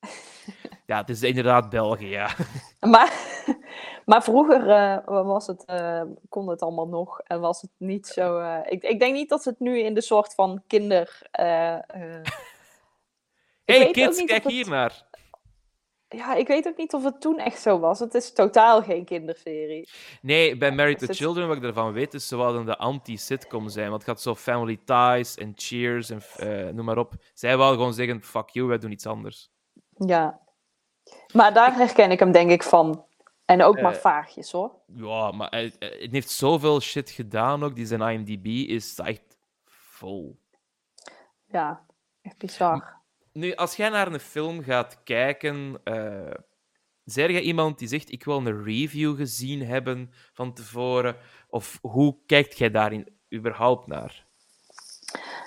[0.86, 2.30] Ja, het is inderdaad België, ja.
[2.92, 3.12] Maar,
[4.04, 8.38] maar vroeger eh, was het, eh, kon het allemaal nog en was het niet zo.
[8.38, 11.20] eh, ik, ik denk niet dat ze het nu in de soort van kinder.
[13.64, 15.05] hey kids, kijk het- hier naar.
[16.08, 17.98] Ja, ik weet ook niet of het toen echt zo was.
[17.98, 19.88] Het is totaal geen kinderserie.
[20.22, 23.88] Nee, bij Married to Children, wat ik ervan weet, is ze wilden de anti-sitcom zijn.
[23.90, 27.14] Want het gaat zo Family Ties en Cheers en eh, noem maar op.
[27.34, 29.50] Zij wilden gewoon zeggen, fuck you, wij doen iets anders.
[30.06, 30.40] Ja.
[31.32, 33.04] Maar daar herken ik hem denk ik van.
[33.44, 34.72] En ook maar Eh, vaagjes hoor.
[34.86, 37.74] Ja, maar hij- het heeft zoveel shit gedaan ook.
[37.74, 40.38] Die zijn IMDb is echt vol.
[41.46, 41.84] Ja,
[42.22, 42.95] echt bizar.
[43.36, 46.34] Nu, als jij naar een film gaat kijken, eh
[47.04, 51.16] zeg jij iemand die zegt: Ik wil een review gezien hebben van tevoren?
[51.48, 54.26] Of hoe kijkt jij daarin überhaupt naar?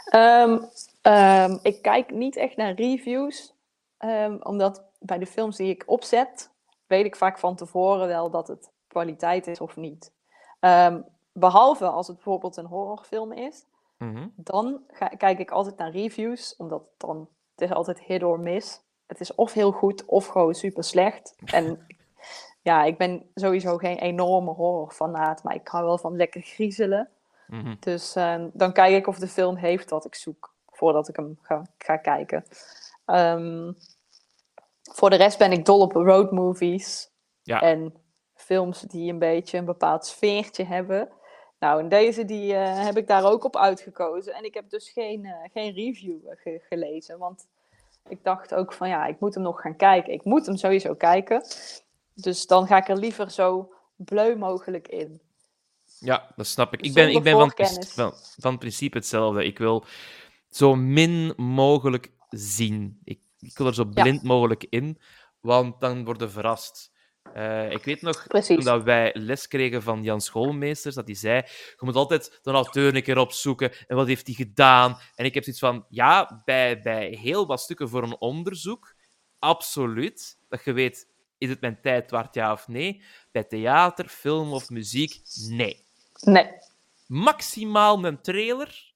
[0.05, 0.59] Ehm,
[1.01, 3.53] ehm, ik kijk niet echt naar reviews,
[3.97, 6.51] ehm, omdat bij de films die ik opzet,
[6.87, 10.11] weet ik vaak van tevoren wel dat het kwaliteit is of niet.
[11.31, 13.65] Behalve als het bijvoorbeeld een horrorfilm is,
[13.97, 14.27] Mhm.
[14.35, 17.29] dan ga, kijk ik altijd naar reviews, omdat dan
[17.59, 18.81] het is altijd hit or miss.
[19.07, 21.35] Het is of heel goed of gewoon super slecht.
[21.45, 21.87] En
[22.69, 27.09] ja, ik ben sowieso geen enorme horrorfanaat, maar ik hou wel van lekker griezelen.
[27.47, 27.75] Mhm.
[27.79, 31.37] Dus ehm, dan kijk ik of de film heeft wat ik zoek voordat ik hem
[31.41, 32.43] ga, ga kijken.
[33.05, 33.71] Ehm,
[34.91, 37.11] voor de rest ben ik dol op roadmovies
[37.43, 37.61] Ja.
[37.61, 37.93] en
[38.33, 41.09] films die een beetje een bepaald sfeertje hebben.
[41.59, 44.33] Nou, en deze die, eh, heb ik daar ook op uitgekozen.
[44.33, 47.47] En ik heb dus geen, eh, geen review eh, ge- gelezen, want
[48.09, 50.13] ik dacht ook van ja, ik moet hem nog gaan kijken.
[50.13, 51.43] Ik moet hem sowieso kijken.
[52.13, 55.21] Dus dan ga ik er liever zo bleu mogelijk in.
[55.99, 56.81] Ja, dat snap ik.
[56.81, 57.51] Ik ben, ik ben van,
[57.87, 59.45] van, van principe hetzelfde.
[59.45, 59.85] Ik wil
[60.49, 62.99] zo min mogelijk zien.
[63.03, 64.01] Ik, ik wil er zo Ja.
[64.03, 64.97] blind mogelijk in,
[65.39, 66.91] want dan worden verrast.
[67.33, 68.55] Eh, ik weet nog, Precies.
[68.55, 72.51] toen dat wij les kregen van Jan Schoolmeesters, dat hij zei, je moet altijd de
[72.51, 74.97] auteur een keer opzoeken en wat heeft hij gedaan.
[75.15, 78.95] En ik heb zoiets van, ja, bij, bij heel wat stukken voor een onderzoek,
[79.39, 81.07] absoluut, dat je weet,
[81.37, 83.03] is het mijn tijd waard, ja of nee?
[83.31, 85.87] Bij theater, film of muziek, nee
[86.21, 86.49] Nee,
[87.07, 88.93] maximaal een trailer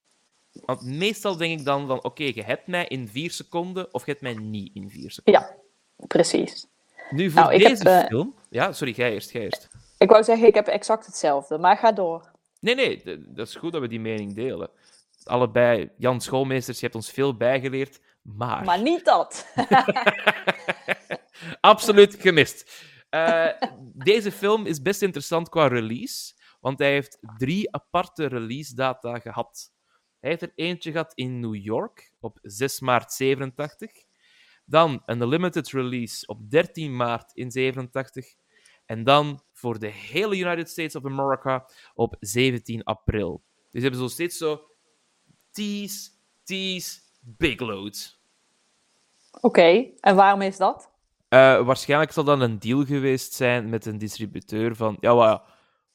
[0.51, 4.11] Want meestal denk ik dan van, oké, je hebt mij in vier seconden of je
[4.11, 5.41] hebt mij niet in vier seconden.
[5.41, 5.55] Ja,
[6.07, 6.67] precies.
[7.13, 8.35] Nu, voor Nou, ik heb, deze eh, film...
[8.49, 9.69] Ja, sorry, jij eerst, jij eerst.
[9.97, 12.31] Ik wou zeggen, ik heb exact hetzelfde, maar ga door.
[12.59, 14.69] Nee, nee, dat is goed dat we die mening delen.
[15.23, 18.63] Allebei, Jan Schoolmeesters, je hebt ons veel bijgeleerd, maar...
[18.63, 19.47] Maar niet dat.
[21.61, 22.85] Absoluut gemist.
[23.09, 23.49] Eh,
[23.93, 29.71] deze film is best interessant qua release, want hij heeft drie aparte release data gehad.
[30.19, 33.91] Hij heeft er eentje gehad in New York op 6 maart 87.
[34.65, 38.33] Dan een limited release op 13 maart in 87.
[38.85, 43.43] En dan voor de hele United States of America op 17 april.
[43.55, 44.67] Dus ze hebben zo steeds zo
[45.51, 46.09] tease,
[46.43, 48.21] tease, big loads.
[49.41, 50.91] Oké, en waarom is dat?
[51.27, 55.43] Eh, waarschijnlijk zal dat een deal geweest zijn met een distributeur van, ja,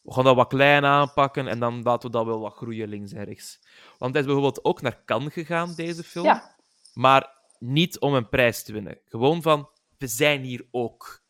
[0.02, 3.12] we gaan dat wat klein aanpakken en dan laten we dat wel wat groeien links
[3.12, 3.60] en rechts.
[3.98, 6.24] Want hij is bijvoorbeeld ook naar Cannes gegaan, deze film.
[6.24, 6.56] Ja,
[6.94, 8.98] Maar niet om een prijs te winnen.
[9.04, 11.22] Gewoon van, we zijn hier ook.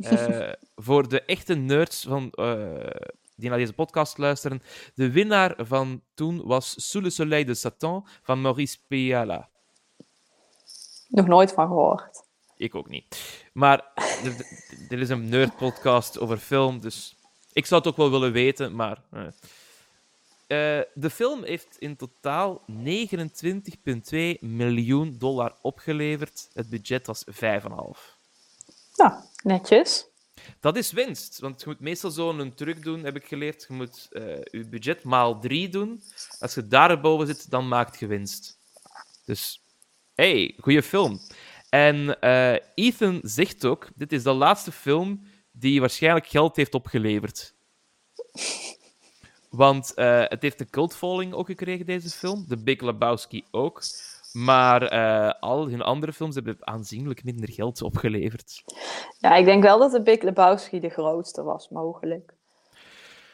[0.00, 0.52] Eh,
[0.86, 2.90] voor de echte nerds van, eh,
[3.36, 4.62] die naar deze podcast luisteren,
[4.94, 9.48] de winnaar van toen was Sous le soleil de Satan van Maurice Piala.
[11.08, 12.22] nog nooit van gehoord.
[12.56, 13.44] Ik ook niet.
[13.52, 13.92] Maar
[14.88, 17.16] dit is een nerd-podcast over film, dus
[17.52, 19.02] ik zou het ook wel willen weten, maar...
[19.10, 19.26] eh.
[20.50, 26.50] Eh, de film heeft in totaal 29,2 miljoen dollar opgeleverd.
[26.52, 28.18] Het budget was 5,5.
[28.96, 30.06] Nou, netjes.
[30.60, 33.64] Dat is winst, want je moet meestal zo'n truc doen, heb ik geleerd.
[33.68, 36.02] Je moet eh, je budget maal 3 doen.
[36.38, 38.58] Als je daarboven zit, dan maakt je winst.
[39.24, 39.62] Dus,
[40.14, 41.20] hey, goede film.
[41.68, 45.22] En eh, Ethan zegt ook, dit is de laatste film
[45.52, 47.54] die waarschijnlijk geld heeft opgeleverd.
[49.50, 52.46] Want eh, het heeft een cultfollowing ook gekregen, deze film.
[52.48, 53.82] The Big Lebowski ook.
[54.32, 58.62] Maar eh, al hun andere films hebben aanzienlijk minder geld opgeleverd.
[59.18, 62.34] Ja, ik denk wel dat de Big Lebowski de grootste was, mogelijk.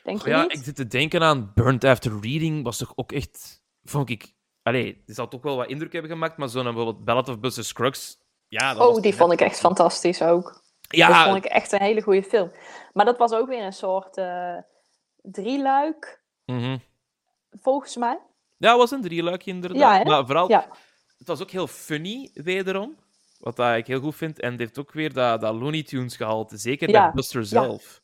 [0.04, 0.52] Denk je Ja, niet?
[0.52, 4.34] ik zit te denken aan Burnt After Reading, was toch ook echt, vond ik...
[4.62, 7.64] Allee, die zal toch wel wat indruk hebben gemaakt, maar zo'n bijvoorbeeld Ballad of Buster
[7.64, 8.18] Scruggs...
[8.48, 10.62] Ja, dat Oh, die vond ik echt fantastisch ook.
[10.88, 12.50] Ja, Dat vond ik echt een hele goede film.
[12.92, 14.56] Maar dat was ook weer een soort eh
[15.32, 16.78] drieluik, mhm.
[17.50, 18.18] volgens mij.
[18.56, 19.96] ja, het was een drieluikje inderdaad.
[20.06, 20.68] Ja, maar vooral, Ja,
[21.18, 22.96] het was ook heel funny, wederom.
[23.38, 24.40] Wat dat ik heel goed vind.
[24.40, 26.56] En het heeft ook weer dat, dat Looney Tunes gehalte.
[26.56, 28.02] Zeker bij Buster zelf.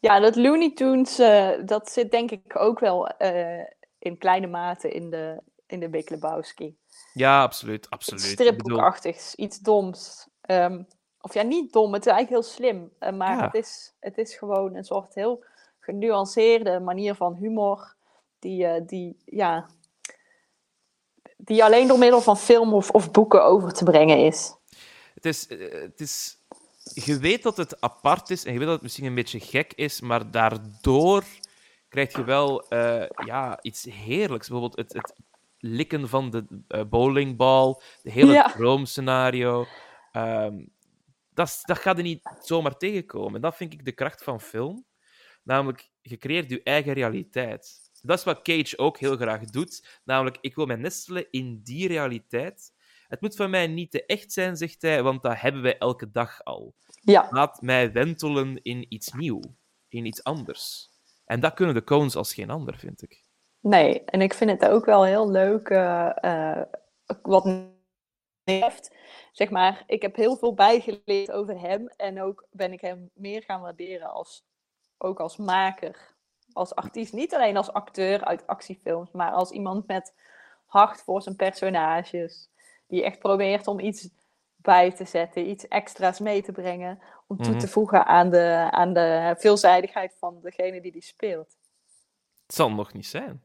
[0.00, 3.64] ja dat Looney Tunes, eh, dat zit denk ik ook wel eh,
[3.98, 6.76] in kleine mate in de, in de Big Lebowski.
[7.12, 7.90] Ja, absoluut.
[7.90, 8.20] absoluut.
[8.22, 10.28] Stripboekachtigs, iets doms.
[10.40, 10.82] Ehm,
[11.20, 12.92] of ja, niet dom, het is eigenlijk heel slim.
[12.98, 13.44] eh, maar Ja.
[13.44, 15.44] het, is, het is gewoon een soort heel
[15.86, 17.94] genuanceerde manier van humor.
[18.38, 19.66] Die, eh, die, ja,
[21.36, 24.54] die alleen door middel van film of, of boeken over te brengen is.
[25.14, 26.38] Het is, eh, het is...
[26.94, 29.72] Je weet dat het apart is en je weet dat het misschien een beetje gek
[29.74, 31.24] is, maar daardoor
[31.88, 34.48] krijg je wel eh, ja, iets heerlijks.
[34.48, 35.14] Bijvoorbeeld het, het
[35.58, 38.48] likken van de eh, bowlingbal, de hele Ja.
[38.48, 39.66] droomscenario.
[40.12, 40.64] Ehm,
[41.34, 43.34] dat, dat gaat er niet zomaar tegenkomen.
[43.34, 44.84] En dat vind ik de kracht van film.
[45.46, 47.90] Namelijk, je creëert je eigen realiteit.
[48.02, 50.00] Dat is wat Cage ook heel graag doet.
[50.04, 52.72] Namelijk, ik wil mij nestelen in die realiteit.
[53.08, 56.10] Het moet van mij niet te echt zijn, zegt hij, want dat hebben wij elke
[56.10, 56.74] dag al.
[57.00, 59.40] Ja, Laat mij wentelen in iets nieuw,
[59.88, 60.90] in iets anders.
[61.24, 63.24] En dat kunnen de Coens als geen ander, vind ik.
[63.60, 64.04] nee.
[64.04, 66.10] En ik vind het ook wel heel leuk eh,
[66.56, 66.62] eh,
[67.22, 67.44] wat
[68.44, 68.94] heeft.
[69.32, 71.88] Zeg maar, ik heb heel veel bijgeleerd over hem.
[71.96, 74.44] En ook ben ik hem meer gaan waarderen als,
[74.98, 76.14] ook als maker.
[76.52, 77.12] Als artiest.
[77.12, 80.14] Niet alleen als acteur uit actiefilms, maar als iemand met
[80.66, 82.48] hart voor zijn personages.
[82.86, 84.08] Die echt probeert om iets
[84.56, 86.98] bij te zetten, iets extra's mee te brengen.
[87.26, 87.58] Om toe Mhm.
[87.60, 91.56] te voegen aan de, aan de veelzijdigheid van degene die die speelt.
[92.46, 93.44] Het zal nog niet zijn.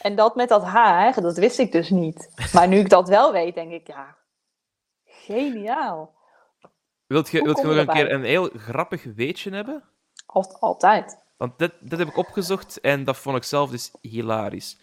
[0.00, 2.50] En dat met dat haar, dat wist ik dus niet.
[2.52, 4.16] Maar nu ik dat wel weet, denk ik, ja,
[5.04, 6.14] geniaal.
[7.06, 9.82] Wilt je, Hoe wilt je nog een keer een heel grappig weetje hebben?
[10.34, 11.18] Al- altijd.
[11.36, 14.78] Want dit, dit heb ik opgezocht en dat vond ik zelf dus hilarisch.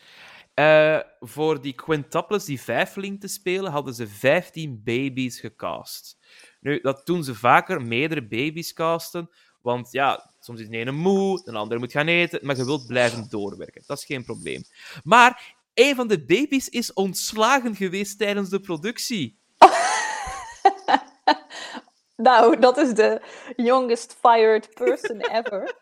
[0.53, 6.17] Eh, voor die quintuplets, die vijfling te spelen, hadden ze 15 baby's gecast.
[6.59, 9.29] Nu, dat doen ze vaker, meerdere baby's casten.
[9.61, 12.87] Want ja, soms is de ene moe, de andere moet gaan eten, maar je wilt
[12.87, 13.83] blijven doorwerken.
[13.85, 14.63] Dat is geen probleem.
[15.03, 19.39] Maar een van de baby's is ontslagen geweest tijdens de productie.
[22.29, 23.21] Nou, dat is de
[23.55, 25.75] youngest fired person ever.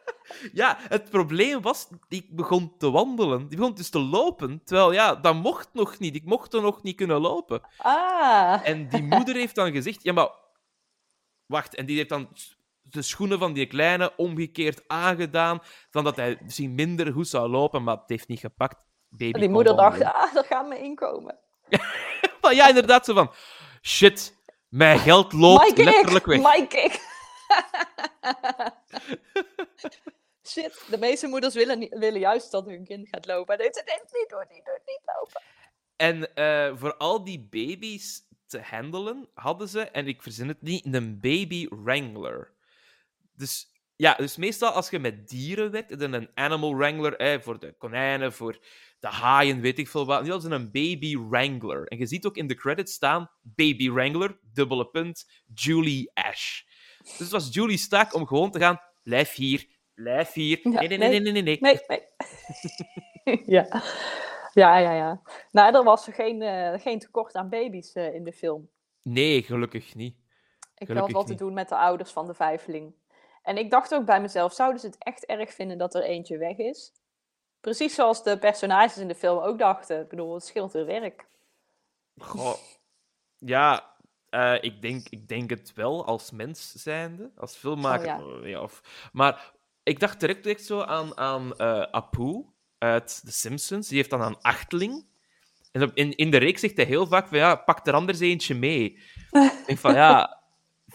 [0.53, 3.47] Ja, het probleem was, ik begon te wandelen.
[3.47, 4.61] Die begon dus te lopen.
[4.63, 6.15] Terwijl, ja, dat mocht nog niet.
[6.15, 7.61] Ik mocht er nog niet kunnen lopen.
[7.77, 8.67] Ah.
[8.67, 10.29] En die moeder heeft dan gezegd, ja, maar...
[11.45, 12.29] Wacht, en die heeft dan
[12.81, 15.59] de schoenen van die kleine omgekeerd aangedaan,
[15.89, 18.77] van dat hij misschien minder goed zou lopen, maar het heeft niet gepakt.
[19.09, 21.39] Baby Die moeder dacht, ah, daar gaat mijn inkomen.
[22.41, 23.31] Maar ja, inderdaad, zo van...
[23.81, 24.38] Shit,
[24.69, 26.41] mijn geld loopt letterlijk weg.
[26.41, 26.99] My kick!
[30.47, 33.57] Shit, de meeste moeders willen, niet- willen juist dat hun kind gaat lopen.
[33.57, 35.41] En ze, nee, niet doen, niet doen, niet lopen.
[35.95, 40.85] En eh, voor al die baby's te handelen, hadden ze, en ik verzin het niet,
[40.93, 42.51] een baby wrangler.
[43.35, 43.68] Dus
[43.99, 47.75] ja, dus meestal als je met dieren werkt, je een animal wrangler eh, voor de
[47.77, 48.59] konijnen, voor
[48.99, 50.23] de haaien, weet ik veel wat.
[50.23, 51.87] Die hadden ze een baby wrangler.
[51.87, 56.61] En je ziet ook in de credits staan, baby wrangler, dubbele punt, Julie Ash.
[56.97, 60.59] Dus het was Julie's taak om gewoon te gaan, blijf hier, blijf hier.
[60.63, 61.57] Nee, nee, nee, nee, nee, nee.
[61.59, 63.41] Nee, nee.
[63.55, 63.83] ja.
[64.53, 65.21] ja, ja, ja.
[65.51, 68.69] Nou, er was geen, eh, geen tekort aan baby's eh, in de film.
[69.01, 70.15] Nee, gelukkig niet.
[70.75, 72.93] Ik Gelukkig had wat te doen met de ouders van de vijfling.
[73.49, 76.37] En ik dacht ook bij mezelf, zouden ze het echt erg vinden dat er eentje
[76.37, 76.91] weg is?
[77.59, 80.01] Precies zoals de personages in de film ook dachten.
[80.01, 81.25] Ik bedoel, het scheelt weer werk.
[82.17, 82.53] Goh.
[83.37, 83.95] Ja,
[84.29, 88.25] eh, ik, denk, ik denk het wel als mens zijnde, als filmmaker.
[88.25, 92.45] Oh, ja, of, maar ik dacht direct echt zo aan, aan eh, Apu
[92.77, 93.87] uit The Simpsons.
[93.87, 95.05] Die heeft dan een achteling.
[95.71, 98.55] En in, in de reeks zegt hij heel vaak van ja, pak er anders eentje
[98.55, 98.83] mee.
[99.31, 100.38] ik denk van ja,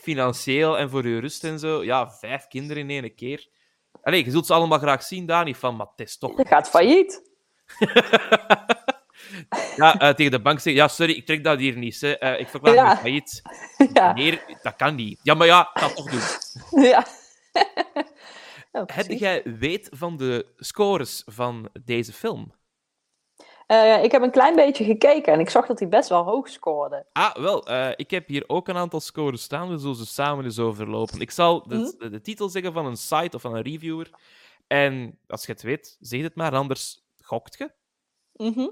[0.04, 1.84] financieel en voor je rust en zo.
[1.84, 3.48] Ja, vijf kinderen in één keer.
[4.02, 6.36] Allee, je zult ze allemaal graag zien, daar niet van, maar het is toch...
[6.36, 7.22] Je gaat failliet.
[9.76, 12.00] Ja, eh, tegen de bank zeggen, ja, sorry, ik trek dat hier niet.
[12.00, 12.18] Hè.
[12.18, 12.88] Eh, ik verklaar Ja.
[12.88, 13.42] me failliet.
[13.92, 14.12] ja.
[14.12, 15.20] Nee, dat kan niet.
[15.22, 16.82] Ja, maar ja, het toch doen.
[16.90, 17.06] ja.
[18.86, 22.54] Heb jij weet van de scores van deze film?
[23.66, 26.48] Eh, ik heb een klein beetje gekeken en ik zag dat hij best wel hoog
[26.48, 27.06] scoorde.
[27.12, 29.68] Ah, wel, eh, ik heb hier ook een aantal scores staan.
[29.68, 31.20] We zullen ze samen eens overlopen.
[31.20, 31.90] Ik zal de, Mhm.
[31.98, 34.10] de, de titel zeggen van een site of van een reviewer.
[34.66, 37.70] En als je het weet, zeg het maar, anders gokt je.
[38.32, 38.68] Mhm.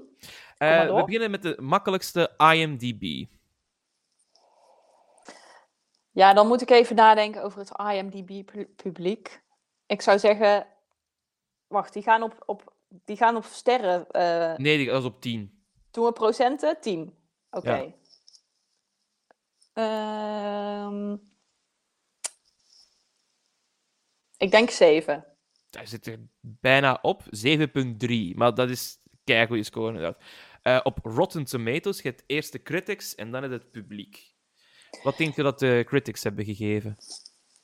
[0.57, 3.25] Eh, we beginnen met de makkelijkste IMDb.
[6.11, 9.41] Ja, dan moet ik even nadenken over het IMDb-publiek.
[9.85, 10.67] Ik zou zeggen...
[11.67, 12.72] Wacht, die gaan op, op,
[13.05, 14.07] die gaan op sterren.
[14.11, 15.63] eh Nee, dat is op 10.
[15.91, 16.77] Doen we procenten?
[16.81, 17.13] 10.
[17.49, 17.75] Oké.
[17.75, 17.93] Ja.
[19.73, 21.17] Ehm,
[24.37, 25.25] ik denk 7.
[25.69, 27.23] Daar zit er bijna op.
[27.29, 28.35] 7,3.
[28.35, 30.21] Maar dat is kei goede score, inderdaad.
[30.61, 34.33] Eh, op Rotten Tomatoes, je hebt eerst de critics en dan het publiek.
[35.03, 36.97] Wat denk je dat de critics hebben gegeven?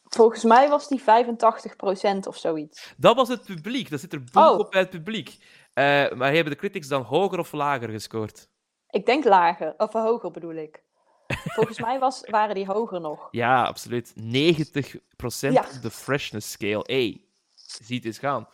[0.09, 2.93] Volgens mij was die 85% of zoiets.
[2.97, 3.89] Dat was het publiek.
[3.89, 4.59] Dat zit er boek Oh.
[4.59, 5.37] op bij het publiek.
[5.73, 8.47] Eh, maar hebben de critics dan hoger of lager gescoord?
[8.89, 10.83] Ik denk lager, of hoger bedoel ik.
[11.27, 13.27] Volgens mij was, waren die hoger nog.
[13.31, 14.13] Ja, absoluut.
[14.15, 15.61] 90% Ja.
[15.75, 16.83] op de freshness scale.
[16.85, 17.21] Hey,
[17.55, 18.47] ziet eens gaan.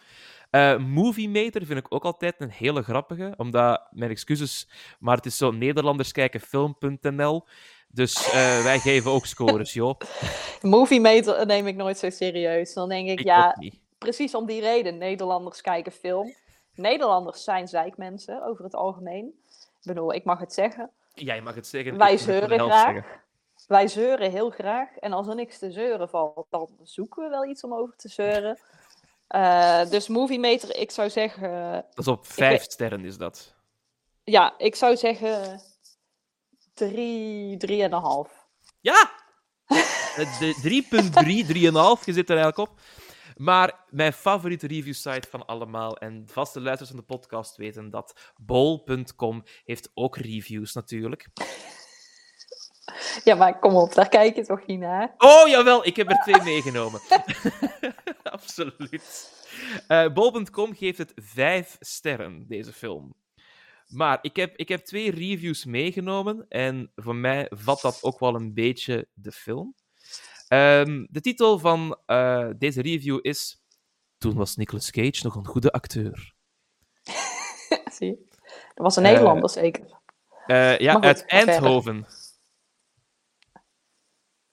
[0.49, 5.25] Eh Movie Meter vind ik ook altijd een hele grappige, omdat, mijn excuses, maar het
[5.25, 7.45] is zo Nederlanderskijkenfilm.nl.
[7.95, 9.99] Dus eh, wij geven ook scores, joh.
[10.61, 12.73] Movie meter neem ik nooit zo serieus.
[12.73, 13.57] Dan denk ik, Ik ja,
[13.97, 14.97] precies om die reden.
[14.97, 16.35] Nederlanders kijken film.
[16.73, 19.33] Nederlanders zijn zeikmensen over het algemeen.
[19.81, 20.89] Ik bedoel, ik mag het zeggen.
[21.13, 21.97] Jij mag het zeggen.
[21.97, 22.83] Wij zeuren graag.
[22.83, 23.05] zeggen.
[23.67, 24.97] Wij zeuren heel graag.
[24.97, 28.09] En als er niks te zeuren valt, dan zoeken we wel iets om over te
[28.09, 28.59] zeuren.
[29.27, 31.71] Eh, dus Movie Meter, ik zou zeggen...
[31.71, 33.53] Dat is op vijf sterren, is dat.
[34.23, 35.61] ja, ik zou zeggen...
[36.75, 38.47] Drie, drieënhalf.
[38.81, 39.11] Ja!
[39.67, 41.45] Eh, de 3.3,
[41.99, 42.79] 3,5, je zit er eigenlijk op.
[43.35, 49.43] Maar mijn favoriete reviewsite van allemaal, en vaste luisteraars van de podcast weten dat, bol.com
[49.63, 51.27] heeft ook reviews natuurlijk.
[53.23, 55.13] Ja, maar kom op, daar kijk je toch niet naar?
[55.17, 57.01] Oh, jawel, ik heb er twee meegenomen.
[58.23, 59.33] Absoluut.
[59.87, 63.15] Eh Bol.com geeft het vijf sterren, deze film.
[63.95, 68.35] Maar ik heb, ik heb twee reviews meegenomen en voor mij vat dat ook wel
[68.35, 69.75] een beetje de film.
[70.47, 73.63] Ehm, de titel van eh, deze review is
[74.17, 76.33] Toen was Nicolas Cage nog een goede acteur.
[77.95, 78.25] Zie je?
[78.73, 79.99] Dat was een Eh, Nederlander zeker.
[80.45, 81.25] Eh, ja, goed, uit.
[81.25, 82.05] Eindhoven.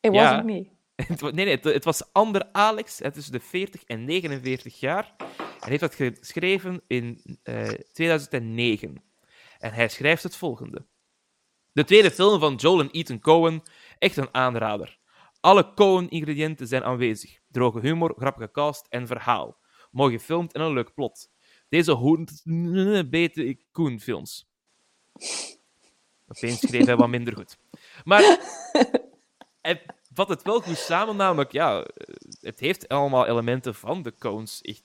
[0.01, 0.23] It ja.
[0.23, 0.71] wasn't me.
[1.09, 5.15] Het wa- nee, nee, het, het was Ander Alex, tussen de 40 en 49 jaar.
[5.63, 9.03] Hij heeft dat geschreven in eh, 2009.
[9.63, 10.87] En hij schrijft het volgende.
[11.73, 13.63] De tweede film van Joel en Ethan Cohen,
[13.99, 14.99] echt een aanrader.
[15.41, 17.39] Alle Coen-ingrediënten zijn aanwezig.
[17.49, 19.59] Droge humor, grappige cast en verhaal.
[19.91, 21.31] Mooi gefilmd en een leuk plot.
[21.69, 22.43] Deze hoort
[23.11, 24.51] beter Koen-films.
[26.29, 27.59] Opeens schreef hij wat minder goed.
[28.05, 28.23] Maar
[29.61, 29.83] hij
[30.15, 31.87] vat het wel goed samen, namelijk, ja,
[32.41, 34.85] het heeft allemaal elementen van de Coens echt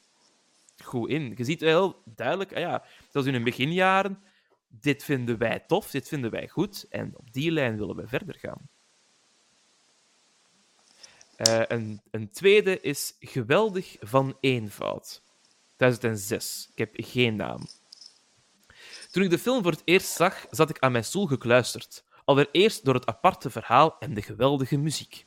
[0.84, 1.34] goed in.
[1.36, 4.24] Je ziet heel duidelijk, ah ja, zoals in hun beginjaren,
[4.68, 8.36] dit vinden wij tof, dit vinden wij goed, en op die lijn willen we verder
[8.36, 8.70] gaan.
[11.36, 15.24] Eh, een, een tweede is Geweldig van Eenvoud.
[15.76, 16.70] 2006.
[16.72, 17.68] Ik heb geen naam.
[19.12, 22.04] Toen ik de film voor het eerst zag, zat ik aan mijn stoel gekluisterd.
[22.26, 25.26] Allereerst door het aparte verhaal en de geweldige muziek.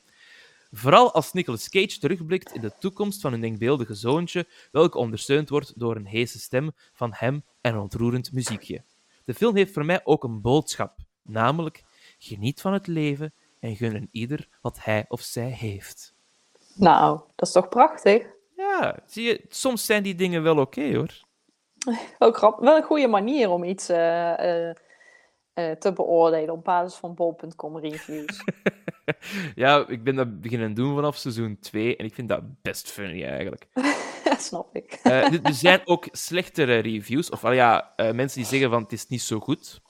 [0.71, 5.79] Vooral als Nicolas Cage terugblikt in de toekomst van een denkbeeldige zoontje, welke ondersteund wordt
[5.79, 8.85] door een heese stem van hem en ontroerend muziekje.
[9.31, 11.83] De film heeft voor mij ook een boodschap, namelijk
[12.19, 16.15] geniet van het leven en gun een ieder wat hij of zij heeft.
[16.75, 18.27] Nou, dat is toch prachtig?
[18.57, 21.21] Ja, zie je, soms zijn die dingen wel oké hoor.
[22.19, 22.57] Ook.
[22.61, 24.77] Wel een goede manier om iets eh, eh,
[25.69, 28.45] eh, te beoordelen op basis van bol.com reviews.
[29.55, 33.25] ja, ik ben dat beginnen doen vanaf seizoen 2 en ik vind dat best funny
[33.25, 33.69] eigenlijk.
[34.39, 34.99] Snap ik.
[35.03, 39.23] er zijn ook slechtere reviews, of al ja, mensen die zeggen van het is niet
[39.23, 39.81] zo goed.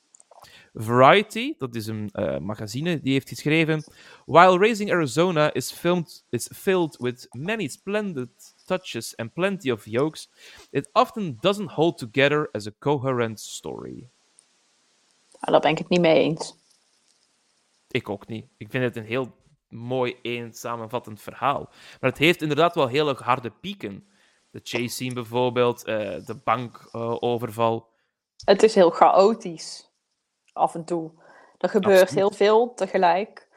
[0.74, 3.84] Variety, dat is een uh, magazine, die heeft geschreven:
[4.26, 8.28] While Raising Arizona is, filmed, is filled with many splendid
[8.66, 10.30] touches and plenty of jokes,
[10.70, 14.10] it often doesn't hold together as a coherent story.
[15.40, 16.54] Nou, daar ben ik het niet mee eens.
[17.88, 18.46] Ik ook niet.
[18.56, 19.32] Ik vind het een heel
[19.68, 21.68] mooi, één samenvattend verhaal.
[22.00, 24.08] Maar het heeft inderdaad wel heel harde pieken.
[24.50, 27.76] De chase scene bijvoorbeeld, uh, de bankoverval.
[27.76, 27.84] Uh,
[28.36, 29.90] het is heel chaotisch
[30.52, 31.12] af en toe.
[31.58, 33.48] Er gebeurt heel veel tegelijk.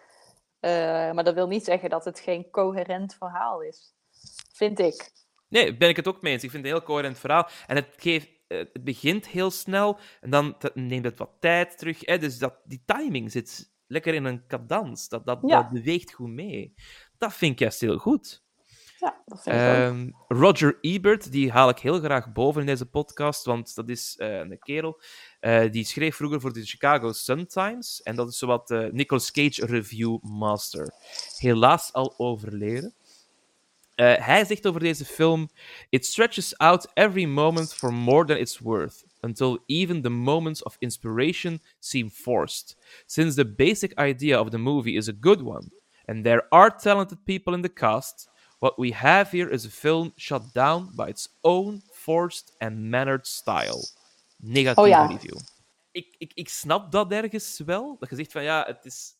[0.62, 0.72] Uh,
[1.12, 3.94] maar dat wil niet zeggen dat het geen coherent verhaal is.
[4.54, 5.12] Vind ik.
[5.48, 6.44] Nee, ben ik het ook mee eens.
[6.44, 7.48] Ik vind het een heel coherent verhaal.
[7.68, 12.00] En het, geeft, eh, het begint heel snel en dan neemt het wat tijd terug.
[12.00, 12.18] Hè?
[12.18, 15.10] Dus dat, die timing zit lekker in een cadans.
[15.10, 16.74] Dat, dat, dat beweegt goed mee.
[17.18, 18.44] Dat vind ik juist heel goed.
[19.04, 19.68] Ja, dat vind ik ook.
[19.68, 24.16] Ehm, Roger Ebert, die haal ik heel graag boven in deze podcast, want dat is
[24.18, 25.02] uh, een kerel.
[25.42, 28.02] Uh, die schreef vroeger voor de Chicago Sun-Times.
[28.02, 30.94] En dat is zowat de Nicolas Cage Review Master.
[31.38, 32.94] Helaas al overleden.
[33.96, 35.50] Uh, hij zegt over deze film:
[35.90, 40.76] It stretches out every moment for more than it's worth, until even the moments of
[40.80, 42.78] inspiration seem forced.
[43.06, 45.72] Since the basic idea of the movie is a good one,
[46.06, 48.30] and there are talented people in the cast,
[48.60, 53.28] what we have here is a film shut down by its own forced and mannered
[53.28, 53.88] style.
[54.40, 55.06] Negatieve oh, ja.
[55.06, 55.38] review.
[55.92, 57.98] Ik, ik, ik snap dat ergens wel.
[58.00, 59.14] Dat je zegt van ja, het, is,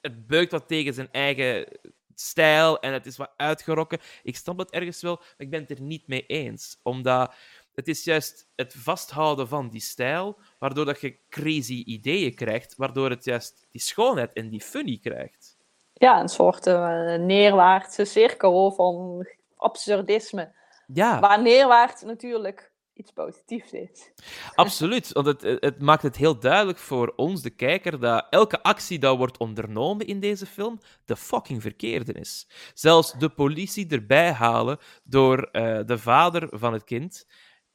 [0.00, 1.66] het beukt wat tegen zijn eigen
[2.14, 3.98] stijl en het is wat uitgerokken.
[4.22, 6.78] Ik snap dat ergens wel, maar ik ben het er niet mee eens.
[6.82, 7.34] Omdat
[7.74, 13.10] het is juist het vasthouden van die stijl, waardoor dat je crazy ideeën krijgt, waardoor
[13.10, 15.56] het juist die schoonheid en die funny krijgt.
[15.92, 20.52] Ja, een soort uh, neerwaartse cirkel van absurdisme.
[20.86, 21.20] Ja.
[21.20, 24.12] Waar neerwaarts natuurlijk iets positiefs is.
[24.54, 28.98] Absoluut, want het, het maakt het heel duidelijk voor ons, de kijker, dat elke actie
[28.98, 32.48] die wordt ondernomen in deze film de fucking verkeerde is.
[32.74, 37.26] Zelfs de politie erbij halen door uh, de vader van het kind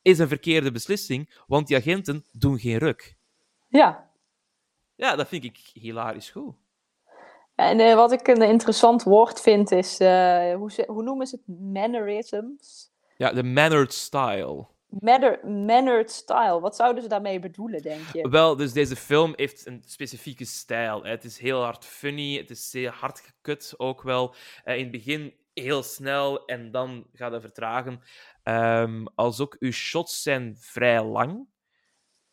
[0.02, 3.16] is een verkeerde beslissing, want die agenten doen geen ruk.
[3.68, 4.10] Ja.
[4.96, 6.56] Ja, dat vind ik hilarisch goed.
[7.56, 11.58] En uh, wat ik een interessant woord vind is, uh, hoe, hoe noemen ze het?
[11.58, 12.92] Mannerisms?
[13.18, 14.68] Ja, de mannered style.
[14.88, 16.60] Manner, mannered style.
[16.60, 18.30] Wat zouden ze daarmee bedoelen, denk je?
[18.30, 21.04] Wel, dus deze film heeft een specifieke stijl.
[21.04, 21.10] Hè.
[21.10, 24.36] Het is heel hard funny, het is zeer hard gekut ook wel.
[24.66, 28.02] Uh, in het begin heel snel en dan gaat het vertragen.
[28.44, 31.48] Um, als ook uw shots zijn vrij lang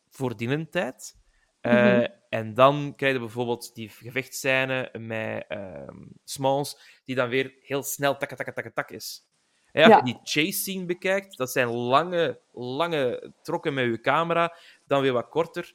[0.09, 1.17] voor die tijd.
[1.61, 2.07] Uh, mm -hmm.
[2.29, 8.17] En dan krijg je bijvoorbeeld die gevechtscène met um, Smalls, die dan weer heel snel
[8.17, 9.27] tak tak tak tak is.
[9.75, 14.55] Ja, als je die chase scene bekijkt, dat zijn lange, lange trokken met je camera,
[14.87, 15.73] dan weer wat korter.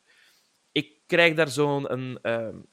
[0.73, 2.67] Ik krijg daar zo'n een, um,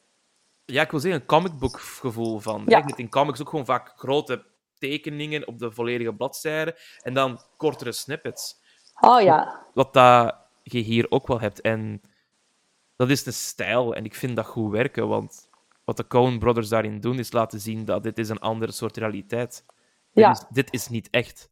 [0.65, 2.63] ja, ik wil zeggen, een comic book gevoel van.
[2.65, 2.85] Ja.
[2.95, 4.45] In comics ook gewoon vaak grote
[4.77, 8.59] tekeningen op de volledige bladzijde en dan kortere snippets.
[8.99, 9.65] Oh ja.
[9.73, 11.61] Wat dat je hier ook wel hebt.
[11.61, 12.01] En
[12.95, 15.49] dat is de stijl en ik vind dat goed werken, want
[15.83, 18.97] wat de Coen Brothers daarin doen is laten zien dat dit is een andere soort
[18.97, 19.65] realiteit.
[20.21, 20.47] Ja.
[20.49, 21.49] Dit is niet echt.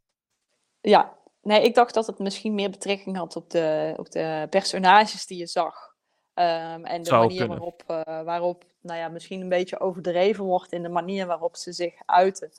[0.81, 5.25] Ja, nee, ik dacht dat het misschien meer betrekking had op de, op de personages
[5.25, 5.93] die je zag.
[6.33, 7.57] Um, en de Zou manier kunnen.
[7.57, 11.71] waarop, uh, waarop nou ja, misschien een beetje overdreven wordt in de manier waarop ze
[11.71, 12.51] zich uiten.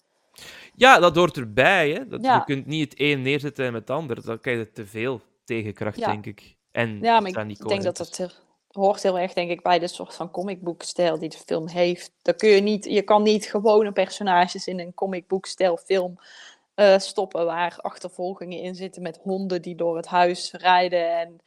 [0.75, 1.91] Ja, dat hoort erbij.
[1.91, 2.09] Hè?
[2.09, 2.35] Dat, Ja.
[2.35, 4.25] Je kunt niet het een neerzetten en het ander.
[4.25, 6.07] Dan krijg je te veel tegenkracht, Ja.
[6.07, 6.57] denk ik.
[6.71, 8.35] En Ja, maar ik denk dat dat er,
[8.77, 12.13] hoort heel erg, denk ik, bij de soort van comicboekstijl die de film heeft.
[12.23, 16.19] Dan kun je niet, je kan niet gewone personages in een comicboekstijl film
[16.75, 21.41] eh, stoppen waar achtervolgingen in zitten met honden die door het huis rijden en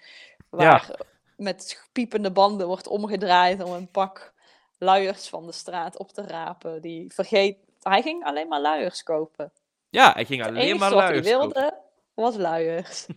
[0.49, 0.91] waar
[1.37, 4.33] met piepende banden wordt omgedraaid om een pak
[4.77, 6.81] luiers van de straat op te rapen.
[6.81, 9.51] Die vergeet, hij ging alleen maar luiers kopen.
[9.89, 11.61] Ja, hij ging Het alleen enige maar wat hij luiers kopen.
[11.61, 11.77] wilde
[12.13, 13.07] was luiers.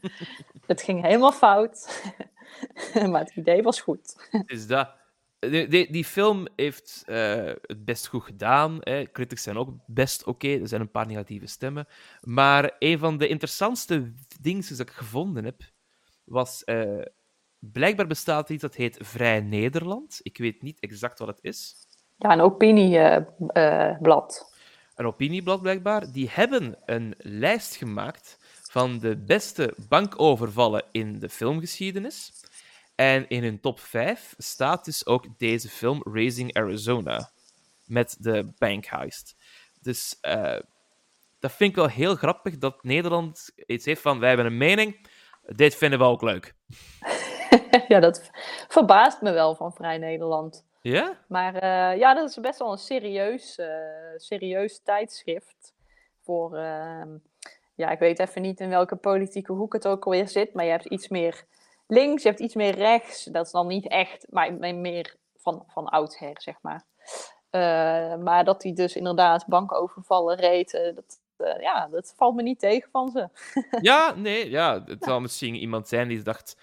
[0.66, 2.02] het ging helemaal fout.
[3.10, 4.28] maar het idee was goed.
[4.46, 4.90] Is dat...
[5.38, 8.76] Die, die, die film heeft eh, het best goed gedaan.
[8.80, 9.04] Hè.
[9.12, 10.48] Critics zijn ook best oké.
[10.48, 11.86] Er zijn een paar negatieve stemmen.
[12.20, 15.62] Maar een van de interessantste dingen dat ik gevonden heb,
[16.24, 16.64] was...
[16.64, 17.02] eh,
[17.58, 20.20] blijkbaar bestaat er iets dat heet Vrij Nederland.
[20.22, 21.74] Ik weet niet exact wat het is.
[22.16, 24.54] Ja, een opinieblad.
[24.94, 28.38] een opinieblad blijkbaar, die hebben een lijst gemaakt
[28.76, 32.32] van de beste bankovervallen in de filmgeschiedenis.
[32.94, 37.30] En in hun top 5 staat dus ook deze film Raising Arizona
[37.84, 39.36] met de bankheist.
[39.80, 40.58] Dus eh,
[41.38, 45.08] dat vind ik wel heel grappig dat Nederland iets heeft van wij hebben een mening,
[45.42, 46.54] dit vinden we ook leuk.
[47.88, 48.30] ja, dat
[48.68, 50.66] verbaast me wel van Vrij Nederland.
[50.82, 51.18] Ja?
[51.28, 53.68] Maar eh, ja, dat is best wel een serieus, eh,
[54.16, 55.74] serieus tijdschrift.
[56.22, 57.08] Voor, ehm,
[57.76, 60.54] ja, ik weet even niet in welke politieke hoek het ook alweer zit.
[60.54, 61.44] Maar je hebt iets meer
[61.86, 63.24] links, je hebt iets meer rechts.
[63.24, 66.84] Dat is dan niet echt, maar me- meer van, van oudsher, zeg maar.
[67.50, 72.58] Eh, maar dat hij dus inderdaad bankovervallen reed, dat, eh, ja, dat valt me niet
[72.58, 73.28] tegen van ze.
[73.80, 74.82] Ja, nee, ja.
[74.84, 76.56] Het zal misschien iemand zijn die dacht,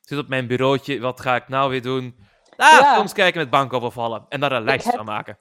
[0.00, 2.16] zit op mijn bureautje, wat ga ik nou weer doen?
[2.56, 2.94] Ah, Ja.
[2.94, 5.38] films kijken met bankovervallen en daar een lijst heb- van maken.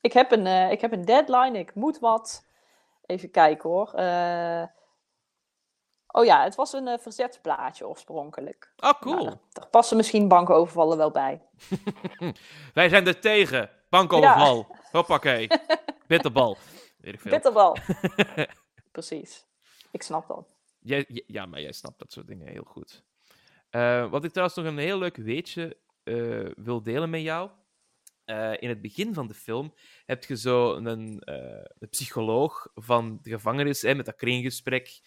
[0.00, 2.44] Ik heb een, eh, ik heb een deadline, ik moet wat.
[3.12, 3.92] Even kijken hoor.
[3.94, 4.64] Eh,
[6.06, 8.72] oh ja, het was een verzetsplaatje oorspronkelijk.
[8.76, 9.24] Ah, Nou, cool.
[9.24, 11.42] daar, daar passen misschien bankovervallen wel bij.
[12.74, 13.70] Wij zijn er tegen.
[13.88, 14.76] Bankoverval.
[14.92, 15.48] Hoppakee.
[16.06, 16.56] Bitterbal.
[16.98, 17.30] Weet ik veel.
[17.30, 17.76] Bitterbal.
[18.92, 19.46] Precies.
[19.90, 20.56] Ik snap dat.
[20.78, 23.04] Jij, ja, maar jij snapt dat soort dingen heel goed.
[23.70, 25.76] Eh, wat ik trouwens nog een heel leuk weetje
[26.56, 27.50] wil delen met jou.
[28.24, 29.74] Eh, in het begin van de film
[30.06, 35.00] heb je zo een, eh, een psycholoog van de gevangenis hè, met dat kringgesprek.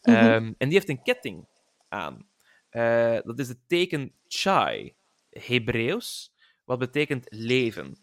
[0.00, 1.48] Ehm, en die heeft een ketting
[1.88, 2.28] aan.
[2.68, 4.94] Eh, dat is het teken chai,
[5.30, 7.96] Hebreeuws, wat betekent leven.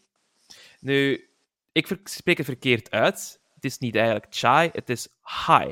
[0.79, 1.29] Nu,
[1.71, 3.41] ik spreek het verkeerd uit.
[3.53, 5.07] Het is niet eigenlijk chai, het is
[5.47, 5.71] hi.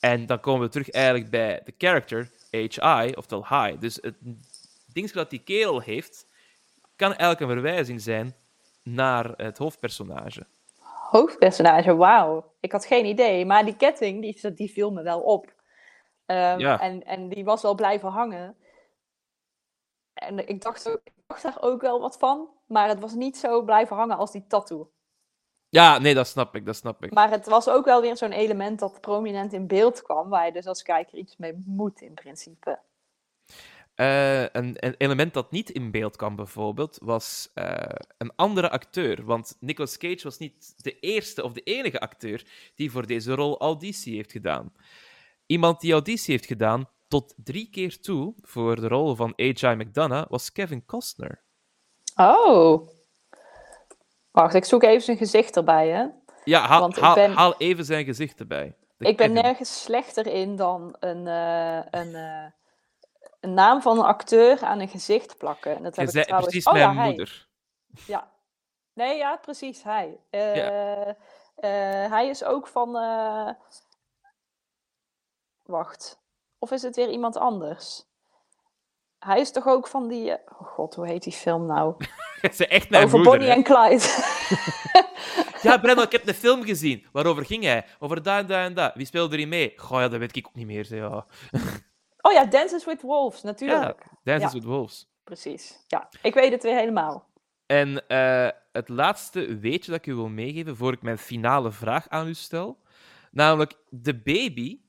[0.00, 3.78] En dan komen we terug eigenlijk bij de character, HI, oftewel hi.
[3.78, 4.16] Dus het
[4.92, 6.26] ding dat die kerel heeft,
[6.96, 8.34] kan eigenlijk een verwijzing zijn
[8.82, 10.46] naar het hoofdpersonage.
[11.10, 12.52] Hoofdpersonage, wauw.
[12.60, 13.46] Ik had geen idee.
[13.46, 15.52] Maar die ketting, die, die viel me wel op.
[16.26, 16.80] Ehm, Ja.
[16.80, 18.56] en, en die was wel blijven hangen.
[20.14, 22.48] En ik dacht, ook, ik dacht daar ook wel wat van.
[22.66, 24.90] Maar het was niet zo blijven hangen als die tattoo.
[25.68, 27.12] Ja, nee, dat snap ik, dat snap ik.
[27.12, 30.52] Maar het was ook wel weer zo'n element dat prominent in beeld kwam, waar je
[30.52, 32.78] dus als kijker iets mee moet in principe.
[33.94, 37.74] Eh, een, een element dat niet in beeld kwam, bijvoorbeeld, was eh,
[38.18, 39.24] een andere acteur.
[39.24, 43.58] Want Nicolas Cage was niet de eerste of de enige acteur die voor deze rol
[43.60, 44.72] auditie heeft gedaan.
[45.46, 49.66] Iemand die auditie heeft gedaan tot drie keer toe voor de rol van A.J.
[49.66, 51.42] McDonough was Kevin Costner.
[52.16, 52.88] Oh.
[54.30, 56.06] Wacht, ik zoek even zijn gezicht erbij, hè.
[56.44, 58.74] Ja, haal, Want ik haal, ben- haal even zijn gezicht erbij.
[58.96, 59.42] De Ik ben Kevin.
[59.42, 62.14] nergens slechter in dan een, eh, een,
[63.44, 65.76] een naam van een acteur aan een gezicht plakken.
[65.76, 66.50] En dat heb ik trouwens...
[66.50, 67.08] precies oh, mijn ja, hij.
[67.08, 67.48] moeder.
[68.06, 68.32] Ja.
[68.92, 70.18] Nee, ja, precies, hij.
[70.30, 71.14] Eh, eh,
[72.10, 72.96] hij is ook van...
[72.96, 73.50] eh,
[75.62, 76.22] Wacht.
[76.58, 78.04] Of is het weer iemand anders?
[79.18, 80.32] Hij is toch ook van die...
[80.32, 81.94] Oh god, hoe heet die film nou?
[82.52, 83.38] Zei echt mijn Over moeder.
[83.38, 84.04] Bonnie en Clyde.
[85.62, 87.06] Ja, Brennan, ik heb de film gezien.
[87.12, 87.86] Waarover ging hij?
[87.98, 88.94] Over dat en dat en dat.
[88.94, 89.72] Wie speelde erin mee?
[89.76, 90.94] Goh, ja, dat weet ik ook niet meer.
[90.94, 91.26] Ja.
[92.26, 94.04] Oh ja, Dances with Wolves, natuurlijk.
[94.22, 94.58] Dances Ja.
[94.58, 95.12] with Wolves.
[95.24, 95.84] Precies.
[95.86, 97.32] Ja, ik weet het weer helemaal.
[97.66, 102.08] En eh, het laatste weetje dat ik u wil meegeven, voor ik mijn finale vraag
[102.08, 102.82] aan u stel.
[103.30, 104.80] Namelijk, de baby,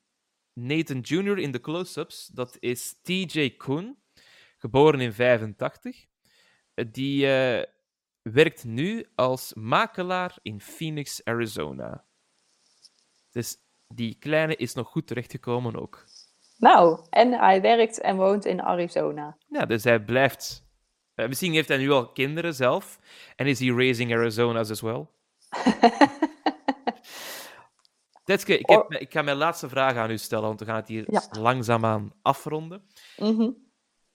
[0.53, 1.37] Nathan Jr.
[1.37, 3.97] in de close-ups, dat is TJ Koon,
[4.57, 6.05] geboren in 85.
[6.73, 7.63] Eh, Die eh,
[8.21, 12.05] werkt nu als makelaar in Phoenix, Arizona.
[13.31, 13.57] Dus
[13.87, 16.05] die kleine is nog goed terechtgekomen ook.
[16.57, 19.37] Nou, en hij werkt en woont in Arizona.
[19.47, 20.63] Ja, dus hij blijft
[21.15, 22.99] Eh, misschien heeft hij nu al kinderen zelf.
[23.35, 25.05] En is hij raising Arizona's as well?
[28.23, 29.01] Tetske, ik, heb, Oh.
[29.01, 31.21] ik ga mijn laatste vraag aan u stellen, want we gaan het hier Ja.
[31.39, 32.83] langzaamaan afronden.
[33.17, 33.49] Mhm.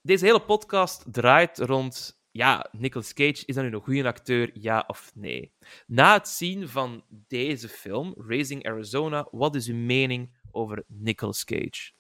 [0.03, 2.19] Deze hele podcast draait rond...
[2.33, 5.53] Ja, Nicolas Cage, is dat nu een goede acteur, ja of nee?
[5.87, 11.93] Na het zien van deze film, Raising Arizona, wat is uw mening over Nicolas Cage?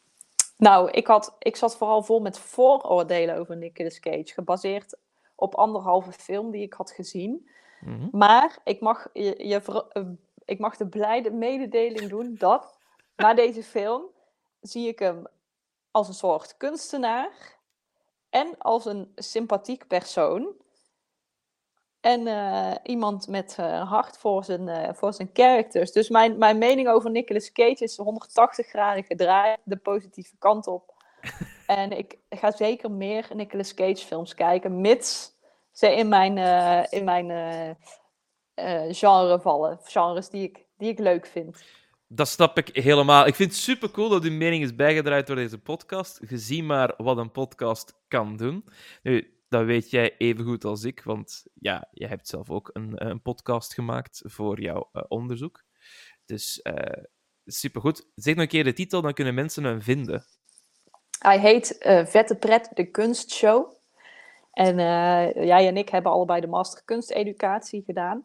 [0.61, 4.97] Nou, ik, had, ik zat vooral vol met vooroordelen over Nicolas Cage, gebaseerd
[5.35, 7.49] op anderhalve film die ik had gezien.
[7.81, 8.09] Mhm.
[8.13, 10.03] Maar ik mag, je, je eh,
[10.45, 12.79] ik mag de blijde mededeling doen dat
[13.17, 14.03] na deze film
[14.61, 15.27] zie ik hem
[15.91, 17.59] als een soort kunstenaar
[18.31, 20.53] en als een sympathiek persoon.
[22.01, 25.93] En eh, iemand met eh, hart voor zijn, eh, voor zijn characters.
[25.93, 30.95] Dus mijn, mijn mening over Nicolas Cage is 180 graden gedraaid, de positieve kant op.
[31.67, 35.39] en ik ga zeker meer Nicolas Cage films kijken, mits
[35.73, 36.37] ze in mijn,
[36.91, 37.27] in mijn
[38.95, 39.79] genre vallen.
[39.83, 41.65] Genres die ik, die ik leuk vind.
[42.09, 43.27] Dat snap ik helemaal.
[43.27, 46.21] Ik vind het super cool dat uw mening is bijgedraaid door deze podcast.
[46.25, 48.65] Gezien maar wat een podcast kan doen.
[49.03, 53.07] Nu, dat weet jij even goed als ik, want ja, jij hebt zelf ook een,
[53.07, 55.65] een podcast gemaakt voor jouw eh, onderzoek.
[56.25, 57.05] Dus uh,
[57.45, 58.07] supergoed.
[58.15, 60.25] Zeg nog een keer de titel, dan kunnen mensen hem vinden.
[61.19, 63.73] Hij heet eh, Vette Pret, de kunstshow.
[64.53, 64.77] En
[65.47, 68.25] jij en ik hebben allebei de master kunsteducatie gedaan.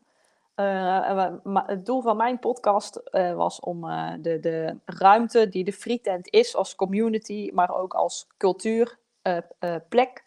[0.56, 3.82] Uh, het doel van mijn podcast was om
[4.22, 10.25] de, de ruimte die de Frietent is als community, maar ook als cultuurplek,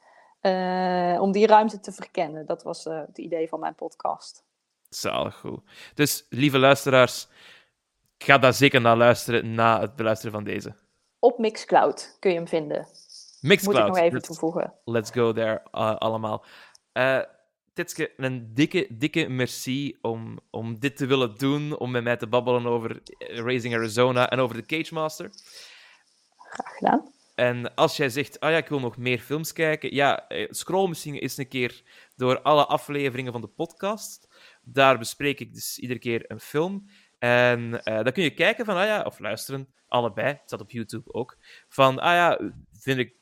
[1.21, 2.47] om die ruimte te verkennen.
[2.47, 4.45] Dat was het idee van mijn podcast.
[4.89, 5.61] Zalig goed.
[5.95, 7.29] Dus, lieve luisteraars,
[8.19, 10.75] ga daar zeker naar luisteren na het beluisteren van deze.
[11.19, 12.87] Op Mixcloud kun je hem vinden.
[13.41, 13.77] Mixcloud.
[13.77, 14.75] Moet ik nog even let's, toevoegen.
[14.85, 15.63] Let's go there
[15.99, 16.45] allemaal.
[16.93, 17.21] Uh,
[17.73, 22.27] Titske, een dikke, dikke merci om, om dit te willen doen, om met mij te
[22.27, 25.31] babbelen over Raising Arizona en over de Cage Master.
[26.37, 27.13] Graag gedaan.
[27.39, 31.15] En als jij zegt, ah ja, ik wil nog meer films kijken, ja, scroll misschien
[31.15, 31.83] eens een keer
[32.17, 34.29] door alle afleveringen van de podcast.
[34.63, 36.89] Daar bespreek ik dus iedere keer een film.
[37.19, 40.71] En uh, dan kun je kijken van, ah ja, of luisteren, allebei, het staat op
[40.71, 41.37] YouTube ook,
[41.69, 43.15] van, ah ja, vind ik,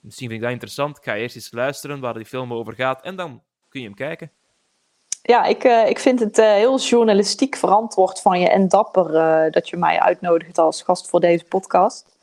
[0.00, 3.16] misschien vind ik dat interessant, ga eerst eens luisteren waar die film over gaat, en
[3.16, 4.32] dan kun je hem kijken.
[5.22, 9.12] Ja, ik, uh, ik vind het heel journalistiek verantwoord van je en dapper
[9.50, 12.16] dat je mij uitnodigt als gast voor deze podcast.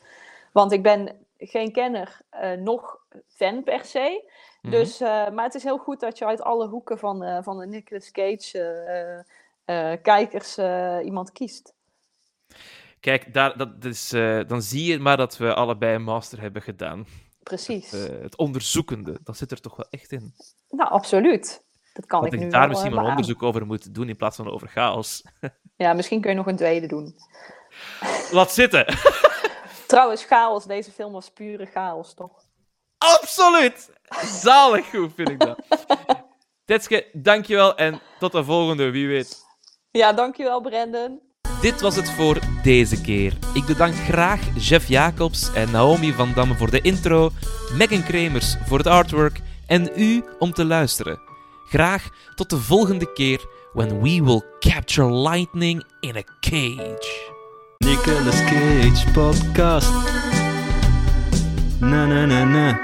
[0.52, 2.20] Want ik ben geen kenner,
[2.58, 4.22] nog fan per se.
[4.22, 4.30] Mm
[4.60, 4.70] -hmm.
[4.70, 8.10] dus, maar het is heel goed dat je uit alle hoeken van, van de Nicolas
[8.10, 9.24] Cage
[10.02, 10.58] kijkers
[11.04, 11.74] iemand kiest.
[13.00, 14.08] Kijk, daar, dat is,
[14.46, 17.06] dan zie je maar dat we allebei een master hebben gedaan.
[17.42, 17.90] Precies.
[17.90, 20.34] Het, het onderzoekende, dat zit er toch wel echt in.
[20.68, 21.64] Nou, absoluut.
[21.92, 24.16] Dat kan dat ik ik nu daar misschien wel een onderzoek over moet doen in
[24.16, 25.24] plaats van over chaos.
[25.76, 27.14] Ja, misschien kun je nog een tweede doen.
[28.30, 28.86] Laat zitten.
[29.94, 30.64] Trouwens, chaos.
[30.64, 32.30] Deze film was pure chaos, toch?
[32.98, 33.90] Absoluut.
[34.42, 35.58] Zalig goed, vind ik dat.
[36.64, 39.44] Tetske, dankjewel en tot de volgende, wie weet.
[39.90, 41.20] Ja, dankjewel, Brendan.
[41.60, 43.32] Dit was het voor deze keer.
[43.52, 47.30] Ik bedank graag Jeff Jacobs en Naomi van Damme voor de intro,
[47.72, 51.20] Megan Kremers voor het artwork en u om te luisteren.
[51.68, 57.33] Graag tot de volgende keer when we will capture lightning in a cage.
[57.82, 59.90] Nicolas Cage podcast.
[61.80, 62.83] Na na na na.